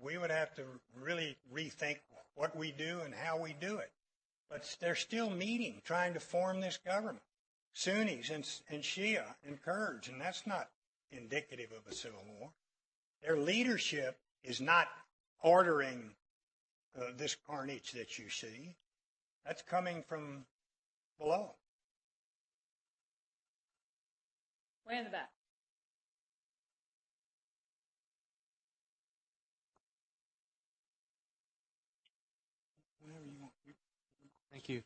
[0.00, 0.62] we would have to
[0.98, 1.98] really rethink
[2.34, 3.90] what we do and how we do it.
[4.50, 7.22] But they're still meeting, trying to form this government.
[7.74, 10.70] Sunnis and, and Shia and Kurds, and that's not
[11.10, 12.50] indicative of a civil war.
[13.22, 14.88] Their leadership is not
[15.42, 16.12] ordering
[16.98, 18.74] uh, this carnage that you see.
[19.46, 20.44] That's coming from
[21.20, 21.54] below.
[24.88, 25.30] Way in the back.
[34.50, 34.82] Thank you.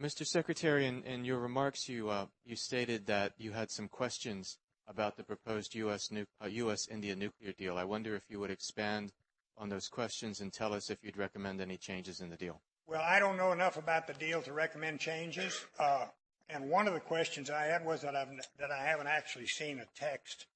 [0.00, 0.26] Mr.
[0.26, 4.56] Secretary, in, in your remarks, you, uh, you stated that you had some questions
[4.88, 6.10] about the proposed U.S.
[6.10, 7.76] Nu- uh, U.S.-India nuclear deal.
[7.76, 9.12] I wonder if you would expand
[9.58, 12.62] on those questions and tell us if you'd recommend any changes in the deal.
[12.90, 15.64] Well, I don't know enough about the deal to recommend changes.
[15.78, 16.06] Uh,
[16.48, 18.26] and one of the questions I had was that, I've,
[18.58, 20.46] that I haven't actually seen a text.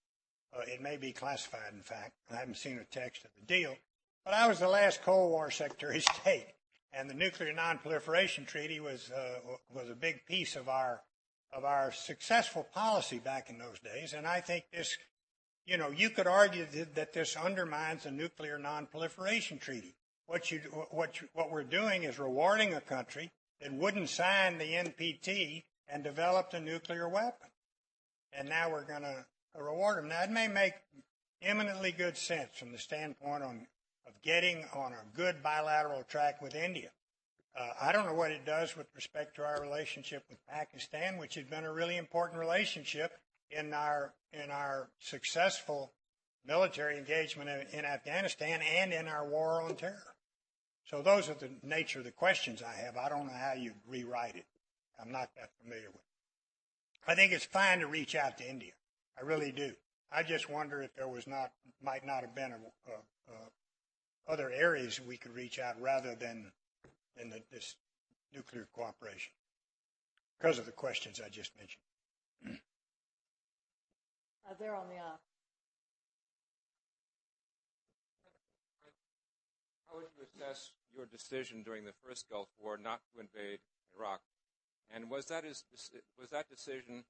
[0.53, 2.15] Uh, it may be classified, in fact.
[2.33, 3.77] I haven't seen a text of the deal.
[4.25, 6.49] But I was the last Cold War Secretary of State,
[6.93, 9.39] and the Nuclear Nonproliferation Treaty was uh,
[9.73, 11.03] was a big piece of our
[11.53, 14.13] of our successful policy back in those days.
[14.13, 14.97] And I think this,
[15.67, 19.95] you know, you could argue that, that this undermines the Nuclear Nonproliferation Treaty.
[20.27, 20.59] What you
[20.91, 26.03] what you, what we're doing is rewarding a country that wouldn't sign the NPT and
[26.03, 27.49] developed a nuclear weapon,
[28.33, 30.09] and now we're going to reward them.
[30.09, 30.75] Now it may make
[31.43, 33.67] eminently good sense from the standpoint on,
[34.07, 36.91] of getting on a good bilateral track with India.
[37.57, 41.37] Uh, I don't know what it does with respect to our relationship with Pakistan, which
[41.37, 43.13] has been a really important relationship
[43.51, 45.93] in our in our successful
[46.45, 50.14] military engagement in, in Afghanistan and in our war on terror.
[50.85, 52.97] So those are the nature of the questions I have.
[52.97, 54.45] I don't know how you rewrite it.
[55.01, 57.11] I'm not that familiar with it.
[57.11, 58.73] I think it's fine to reach out to India.
[59.19, 59.73] I really do.
[60.13, 62.57] I just wonder if there was not, might not have been a,
[62.91, 66.51] a, a other areas we could reach out rather than,
[67.17, 67.77] than the, this
[68.35, 69.33] nuclear cooperation
[70.39, 72.59] because of the questions I just mentioned.
[74.49, 75.21] Uh, there on the aisle.
[80.35, 83.61] Assess your decision during the first Gulf War not to invade
[83.97, 84.21] Iraq?
[84.95, 85.65] And was that, is,
[86.19, 87.05] was that decision,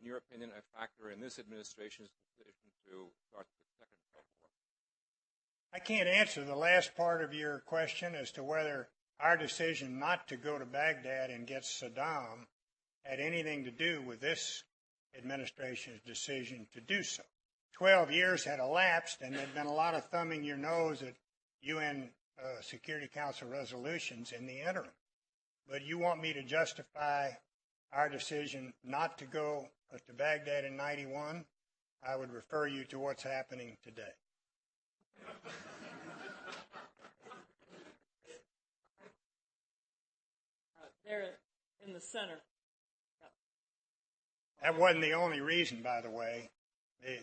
[0.00, 2.08] in your opinion, a factor in this administration's
[2.38, 4.50] decision to start the second Gulf War?
[5.72, 8.88] I can't answer the last part of your question as to whether
[9.20, 12.46] our decision not to go to Baghdad and get Saddam
[13.04, 14.64] had anything to do with this
[15.16, 17.22] administration's decision to do so.
[17.74, 21.14] Twelve years had elapsed, and there'd been a lot of thumbing your nose at
[21.62, 22.10] UN
[22.42, 24.90] uh, Security Council resolutions in the interim.
[25.68, 27.30] But you want me to justify
[27.92, 29.66] our decision not to go
[30.06, 31.44] to Baghdad in 91?
[32.06, 34.02] I would refer you to what's happening today.
[40.78, 41.24] Uh, there
[41.86, 42.40] in the center.
[44.62, 46.50] That wasn't the only reason, by the way.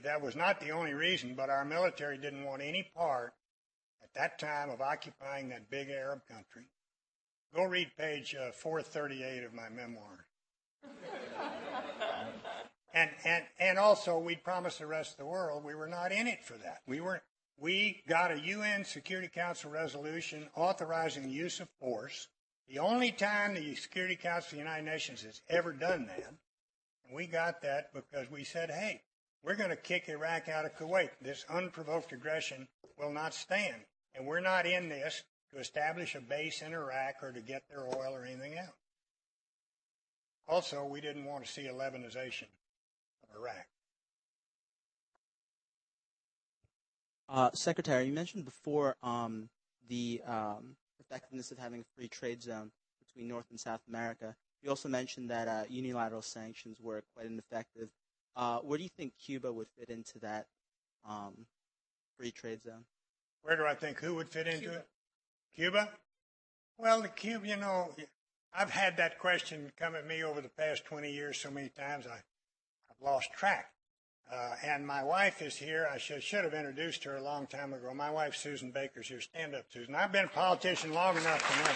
[0.04, 3.34] That was not the only reason, but our military didn't want any part
[4.18, 6.64] that time of occupying that big Arab country.
[7.56, 10.26] Go read page uh, 438 of my memoir.
[12.94, 16.28] and, and, and also, we promised the rest of the world we were not in
[16.28, 16.80] it for that.
[16.88, 17.22] We were,
[17.60, 22.28] we got a UN Security Council resolution authorizing the use of force.
[22.68, 26.34] The only time the Security Council of the United Nations has ever done that.
[27.08, 29.02] And we got that because we said, hey,
[29.44, 31.12] we're going to kick Iraq out of Kuwait.
[31.22, 33.84] This unprovoked aggression will not stand.
[34.18, 37.86] And we're not in this to establish a base in Iraq or to get their
[37.88, 38.76] oil or anything else.
[40.48, 42.48] Also, we didn't want to see a Lebanization
[43.24, 43.68] of Iraq.
[47.30, 49.50] Uh, Secretary, you mentioned before um,
[49.88, 52.72] the um, effectiveness of having a free trade zone
[53.06, 54.36] between North and South America.
[54.64, 57.90] You also mentioned that uh, unilateral sanctions were quite ineffective.
[58.36, 60.48] Uh, where do you think Cuba would fit into that
[61.08, 61.46] um,
[62.18, 62.86] free trade zone?
[63.48, 64.86] Where do I think who would fit into it?
[65.56, 65.88] Cuba?
[66.78, 67.92] Well, the Cuba, you know,
[68.54, 72.06] I've had that question come at me over the past 20 years so many times
[72.08, 73.72] I, I've lost track.
[74.30, 75.88] Uh, and my wife is here.
[75.90, 77.94] I should, should have introduced her a long time ago.
[77.94, 79.22] My wife, Susan Baker's here.
[79.22, 79.96] Stand up, Susan.
[79.96, 81.72] I've been a politician long enough to know.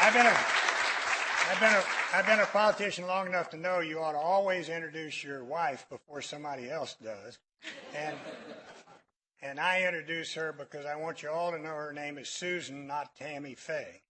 [0.00, 0.34] I've been a,
[1.50, 1.84] I've been a,
[2.16, 5.84] I've been a politician long enough to know you ought to always introduce your wife
[5.90, 7.38] before somebody else does.
[7.94, 8.16] And,
[9.42, 12.86] and I introduce her because I want you all to know her name is Susan,
[12.86, 14.02] not Tammy Faye.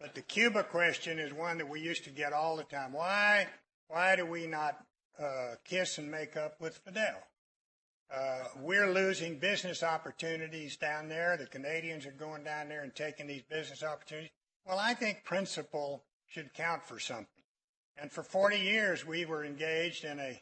[0.00, 2.92] But the Cuba question is one that we used to get all the time.
[2.92, 3.48] Why,
[3.88, 4.78] why do we not
[5.18, 7.16] uh, kiss and make up with Fidel?
[8.14, 11.36] Uh, we're losing business opportunities down there.
[11.36, 14.30] The Canadians are going down there and taking these business opportunities.
[14.64, 17.26] Well, I think principle should count for something.
[18.00, 20.40] And for 40 years, we were engaged in a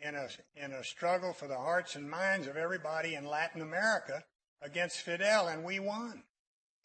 [0.00, 4.24] in a in a struggle for the hearts and minds of everybody in Latin America
[4.62, 6.22] against Fidel, and we won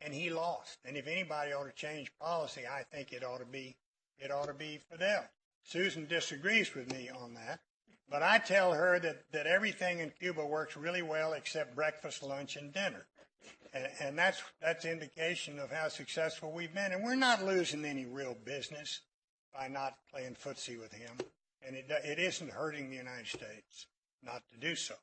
[0.03, 0.80] and he lost.
[0.86, 3.76] And if anybody ought to change policy, I think it ought to be
[4.20, 5.26] it ought to be Fidel.
[5.64, 7.59] Susan disagrees with me on that,
[8.09, 12.55] but I tell her that, that everything in Cuba works really well except breakfast, lunch,
[12.55, 13.05] and dinner.
[13.74, 16.91] And, and that's that's indication of how successful we've been.
[16.91, 19.01] And we're not losing any real business
[19.53, 21.18] by not playing footsie with him.
[21.66, 23.88] And it, it isn't hurting the United States
[24.24, 24.95] not to do so.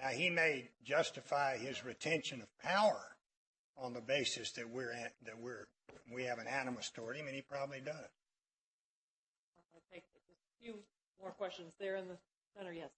[0.00, 3.16] Now, he may justify his retention of power
[3.76, 5.68] on the basis that we're at, that we're
[6.12, 7.94] we have an animus toward him, and he probably does.
[9.72, 10.74] I'll take just a few
[11.20, 12.18] more questions there in the
[12.56, 12.72] center.
[12.72, 12.90] Yes.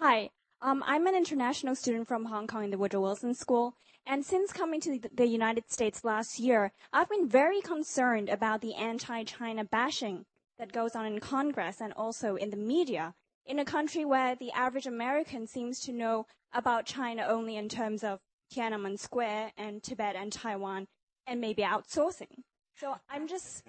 [0.00, 0.30] Hi,
[0.60, 3.74] um, I'm an international student from Hong Kong in the Woodrow Wilson School.
[4.06, 8.60] And since coming to the, the United States last year, I've been very concerned about
[8.60, 10.26] the anti-China bashing
[10.58, 13.14] that goes on in Congress and also in the media
[13.46, 18.04] in a country where the average American seems to know about China only in terms
[18.04, 18.20] of
[18.52, 20.86] Tiananmen Square and Tibet and Taiwan
[21.26, 22.42] and maybe outsourcing.
[22.76, 23.64] So I'm just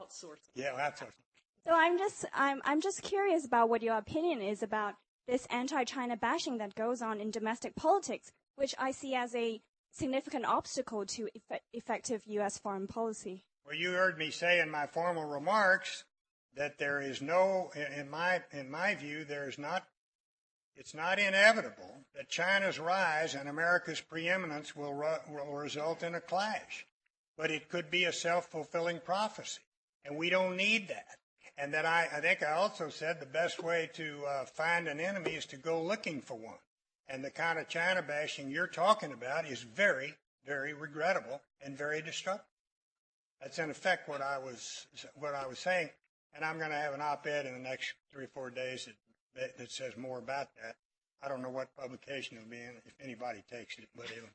[0.00, 0.50] outsourcing.
[0.54, 1.12] Yeah, outsourcing.
[1.66, 4.94] So I'm just I'm I'm just curious about what your opinion is about
[5.28, 9.60] this anti-China bashing that goes on in domestic politics, which I see as a
[9.92, 12.58] significant obstacle to eff- effective U.S.
[12.58, 13.44] foreign policy.
[13.64, 16.04] Well, you heard me say in my formal remarks
[16.56, 19.84] that there is no, in my in my view, there is not.
[20.74, 26.86] It's not inevitable that China's rise and America's preeminence will, will result in a clash,
[27.36, 29.60] but it could be a self-fulfilling prophecy,
[30.02, 31.18] and we don't need that.
[31.58, 34.98] And that I, I think I also said the best way to uh, find an
[34.98, 36.58] enemy is to go looking for one.
[37.12, 40.14] And the kind of China bashing you're talking about is very,
[40.46, 42.46] very regrettable and very destructive.
[43.42, 44.86] That's in effect what I was
[45.16, 45.90] what I was saying.
[46.34, 48.88] And I'm going to have an op-ed in the next three or four days
[49.36, 50.76] that, that, says more about that.
[51.22, 54.30] I don't know what publication it'll be in, if anybody takes it, but it'll.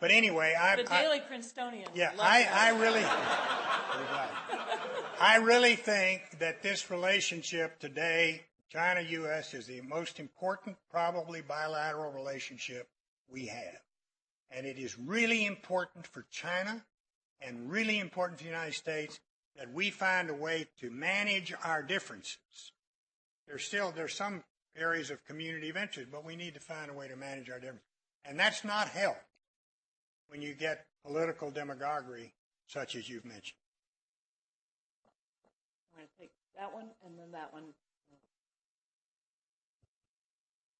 [0.00, 0.76] But anyway, I.
[0.76, 1.88] The I- Daily Princetonian.
[1.94, 2.48] yeah, I.
[2.50, 3.04] I really,
[5.20, 12.88] I really think that this relationship today, China-U.S., is the most important, probably bilateral relationship
[13.30, 13.80] we have.
[14.50, 16.84] And it is really important for China
[17.40, 19.20] and really important for the United States
[19.56, 22.72] that we find a way to manage our differences.
[23.46, 24.42] There's still there's some
[24.76, 27.60] areas of community of interest, but we need to find a way to manage our
[27.60, 27.86] differences.
[28.24, 29.22] And that's not helped
[30.26, 32.34] when you get political demagoguery
[32.66, 33.60] such as you've mentioned.
[35.92, 37.64] I'm going to take that one and then that one.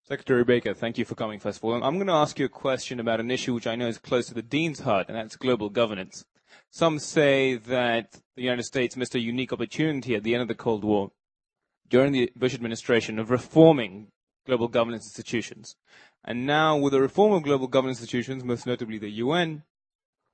[0.07, 1.83] Secretary Baker, thank you for coming, first of all.
[1.83, 4.27] I'm going to ask you a question about an issue which I know is close
[4.27, 6.27] to the Dean's heart, and that's global governance.
[6.71, 10.55] Some say that the United States missed a unique opportunity at the end of the
[10.55, 11.13] Cold War
[11.89, 14.09] during the Bush administration of reforming
[14.47, 15.75] global governance institutions.
[16.23, 19.63] And now, with the reform of global governance institutions, most notably the UN,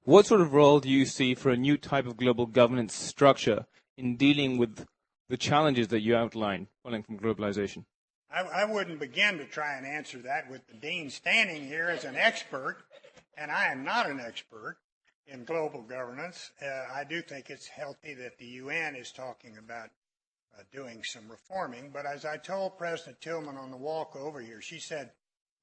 [0.03, 3.66] what sort of role do you see for a new type of global governance structure
[3.97, 4.85] in dealing with
[5.29, 7.85] the challenges that you outlined following from globalization?
[8.33, 12.05] I, I wouldn't begin to try and answer that with the dean standing here as
[12.05, 12.78] an expert,
[13.37, 14.76] and I am not an expert
[15.26, 16.51] in global governance.
[16.62, 19.91] Uh, I do think it's healthy that the UN is talking about
[20.59, 21.91] uh, doing some reforming.
[21.93, 25.11] But as I told President Tilghman on the walk over here, she said,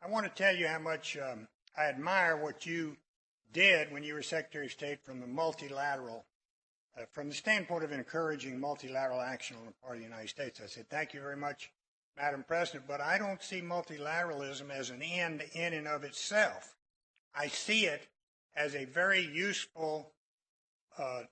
[0.04, 1.48] I want to tell you how much um,
[1.78, 2.98] I admire what you
[3.54, 6.26] did when you were Secretary of State from the multilateral,
[6.98, 10.62] uh, from the standpoint of encouraging multilateral action on the part of the United States.
[10.64, 11.72] I said, thank you very much,
[12.18, 16.76] Madam President, but I don't see multilateralism as an end in and of itself.
[17.36, 18.08] I see it
[18.56, 20.12] as a very useful
[20.98, 21.24] uh,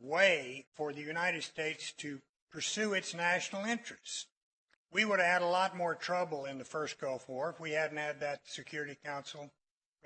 [0.00, 2.20] way for the United States to
[2.50, 4.26] pursue its national interests.
[4.90, 7.72] We would have had a lot more trouble in the first Gulf War if we
[7.72, 9.50] hadn't had that Security Council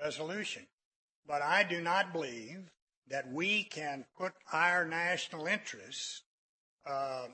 [0.01, 0.67] resolution.
[1.25, 2.69] But I do not believe
[3.09, 6.23] that we can put our national interests,
[6.85, 7.27] uh,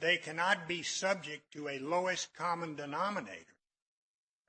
[0.00, 3.56] they cannot be subject to a lowest common denominator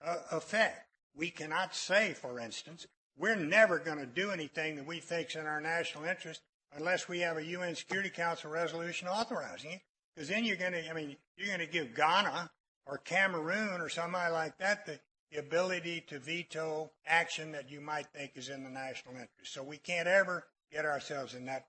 [0.04, 0.88] uh, effect.
[1.16, 2.88] We cannot say, for instance,
[3.18, 6.42] we're never going to do anything that we think is in our national interest
[6.76, 9.82] unless we have a UN Security Council resolution authorizing it.
[10.14, 12.50] Because then you're going to, I mean, you're going to give Ghana
[12.86, 15.00] or Cameroon or somebody like that the,
[15.32, 19.54] the ability to veto action that you might think is in the national interest.
[19.54, 21.66] So we can't ever get ourselves in that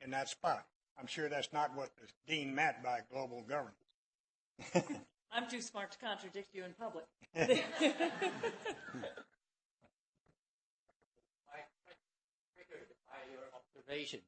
[0.00, 0.64] in that spot.
[0.98, 3.76] I'm sure that's not what the dean meant by global governance.
[5.32, 7.04] I'm too smart to contradict you in public.
[13.30, 14.20] your observation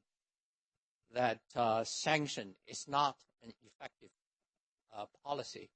[1.13, 4.09] that uh, sanction is not an effective
[4.95, 5.69] uh, policy.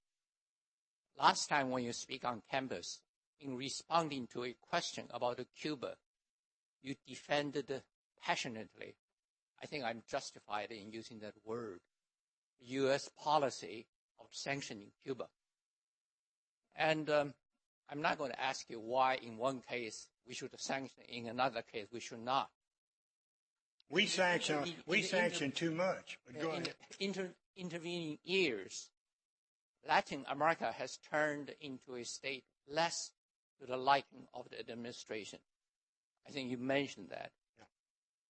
[1.20, 3.02] Last time when you speak on campus,
[3.40, 5.96] in responding to a question about Cuba,
[6.82, 7.82] you defended
[8.22, 8.96] passionately.
[9.66, 11.80] I think I'm justified in using that word.
[12.68, 13.10] U.S.
[13.20, 13.88] policy
[14.20, 15.26] of sanctioning Cuba.
[16.76, 17.34] And um,
[17.90, 21.64] I'm not going to ask you why in one case we should sanction, in another
[21.64, 22.50] case we should not.
[23.90, 26.20] We sanction, we sanction too much.
[26.30, 26.76] Ahead.
[27.00, 28.92] Inter, intervening years,
[29.90, 33.10] Latin America has turned into a state less
[33.60, 35.40] to the liking of the administration.
[36.28, 37.32] I think you mentioned that.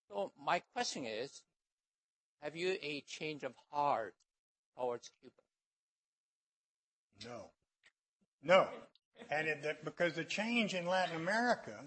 [0.09, 1.41] So my question is,
[2.41, 4.15] have you a change of heart
[4.77, 5.35] towards Cuba?
[7.25, 7.49] No.
[8.43, 8.67] No.
[9.29, 11.79] and it, because the change in Latin America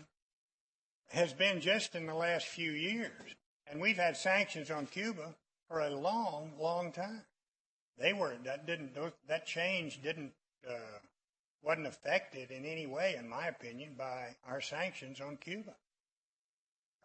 [1.10, 3.34] has been just in the last few years.
[3.70, 5.34] And we've had sanctions on Cuba
[5.68, 7.22] for a long, long time.
[7.98, 8.96] They were that didn't
[9.26, 10.32] that change didn't
[10.68, 10.98] uh,
[11.62, 15.74] wasn't affected in any way, in my opinion, by our sanctions on Cuba.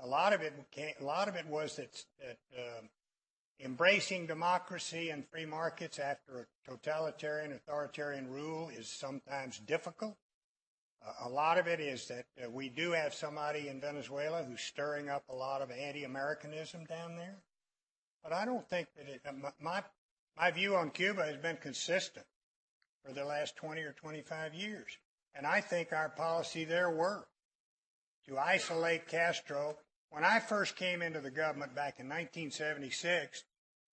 [0.03, 2.81] A lot of it came, a lot of it was that that uh,
[3.59, 10.17] embracing democracy and free markets after a totalitarian authoritarian rule is sometimes difficult.
[11.05, 14.61] Uh, a lot of it is that uh, we do have somebody in Venezuela who's
[14.61, 17.37] stirring up a lot of anti-Americanism down there.
[18.23, 19.83] But I don't think that it, uh, my,
[20.37, 22.25] my view on Cuba has been consistent
[23.05, 24.97] for the last 20 or 25 years.
[25.35, 27.27] And I think our policy there worked
[28.27, 29.77] to isolate Castro.
[30.13, 33.45] When I first came into the government back in 1976,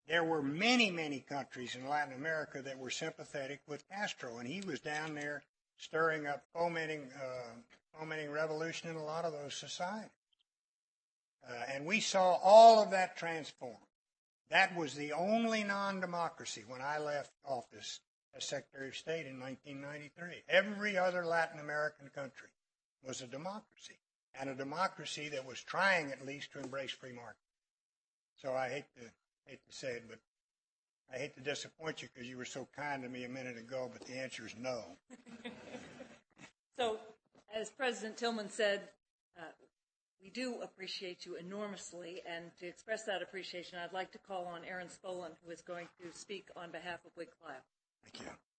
[0.06, 4.60] there were many, many countries in Latin America that were sympathetic with Castro, and he
[4.60, 5.42] was down there
[5.78, 7.54] stirring up fomenting, uh,
[7.98, 10.10] fomenting revolution in a lot of those societies.
[11.48, 13.78] Uh, and we saw all of that transform.
[14.50, 18.00] That was the only non-democracy when I left office
[18.36, 20.42] as Secretary of State in 1993.
[20.50, 22.50] Every other Latin American country
[23.02, 23.99] was a democracy,
[24.39, 27.37] and a democracy that was trying at least to embrace free market.
[28.37, 29.11] So I hate to
[29.47, 30.18] hate to say it, but
[31.12, 33.91] I hate to disappoint you because you were so kind to me a minute ago,
[33.93, 34.85] but the answer is no.
[36.78, 36.99] so,
[37.55, 38.83] as President Tilghman said,
[39.37, 39.43] uh,
[40.22, 44.61] We do appreciate you enormously, and to express that appreciation, I'd like to call on
[44.64, 47.57] Aaron Spolin, who is going to speak on behalf of Clio.
[48.05, 48.49] Thank you.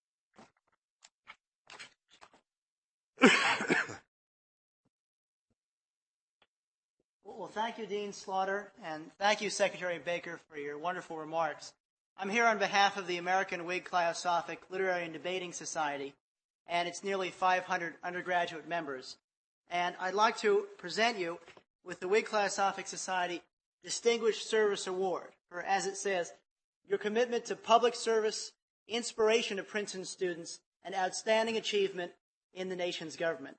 [7.23, 11.73] Well, thank you, Dean Slaughter, and thank you, Secretary Baker, for your wonderful remarks.
[12.17, 16.15] I'm here on behalf of the American Whig Cliosophic Literary and Debating Society
[16.67, 19.17] and its nearly 500 undergraduate members.
[19.69, 21.37] And I'd like to present you
[21.85, 23.41] with the Whig Cliosophic Society
[23.83, 26.33] Distinguished Service Award for, as it says,
[26.87, 28.51] your commitment to public service,
[28.87, 32.13] inspiration to Princeton students, and outstanding achievement
[32.53, 33.57] in the nation's government.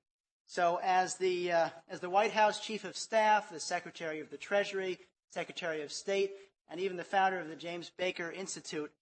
[0.53, 4.37] So, as the uh, as the White House Chief of Staff, the Secretary of the
[4.37, 4.99] Treasury,
[5.31, 6.33] Secretary of State,
[6.69, 8.93] and even the founder of the James Baker Institute,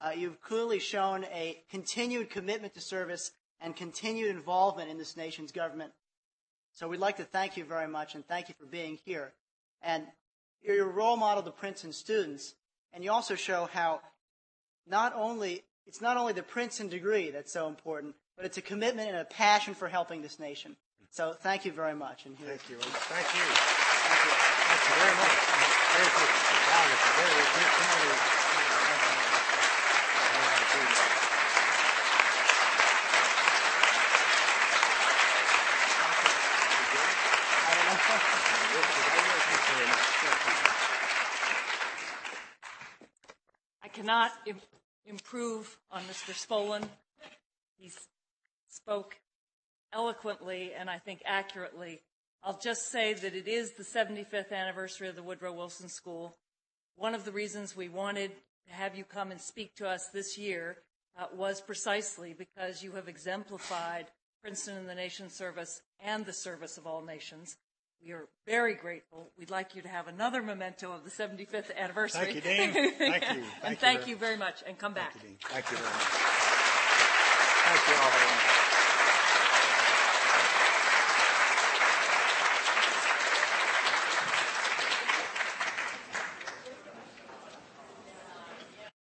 [0.00, 5.50] uh, you've clearly shown a continued commitment to service and continued involvement in this nation's
[5.50, 5.90] government.
[6.74, 9.32] So, we'd like to thank you very much and thank you for being here.
[9.82, 10.06] And
[10.62, 12.54] you're a role model to Princeton students,
[12.92, 14.00] and you also show how
[14.86, 19.08] not only it's not only the Princeton degree that's so important, but it's a commitment
[19.08, 20.76] and a passion for helping this nation.
[21.10, 22.24] So thank you very much.
[22.26, 22.76] And thank you.
[22.78, 22.78] Thank you.
[22.78, 24.34] Thank you.
[24.70, 25.34] Thank you very much.
[25.90, 26.30] Very good.
[27.18, 28.40] Very good community.
[43.82, 44.60] I cannot Im-
[45.06, 46.32] improve on Mr.
[46.34, 46.84] Spolin.
[47.78, 47.90] He
[48.68, 49.16] spoke
[49.92, 52.02] eloquently and I think accurately.
[52.42, 56.36] I'll just say that it is the 75th anniversary of the Woodrow Wilson School.
[56.96, 58.30] One of the reasons we wanted
[58.66, 60.78] to have you come and speak to us this year
[61.18, 64.06] uh, was precisely because you have exemplified
[64.42, 67.56] Princeton in the nation's service and the service of all nations.
[68.02, 69.30] We are very grateful.
[69.38, 72.32] We'd like you to have another memento of the 75th anniversary.
[72.32, 72.92] Thank you, Dean.
[72.96, 73.42] Thank you.
[73.62, 74.62] and Thank you very you very much.
[74.66, 75.12] And come back.
[75.12, 76.02] Thank you very much.
[77.64, 78.49] Thank you all very much.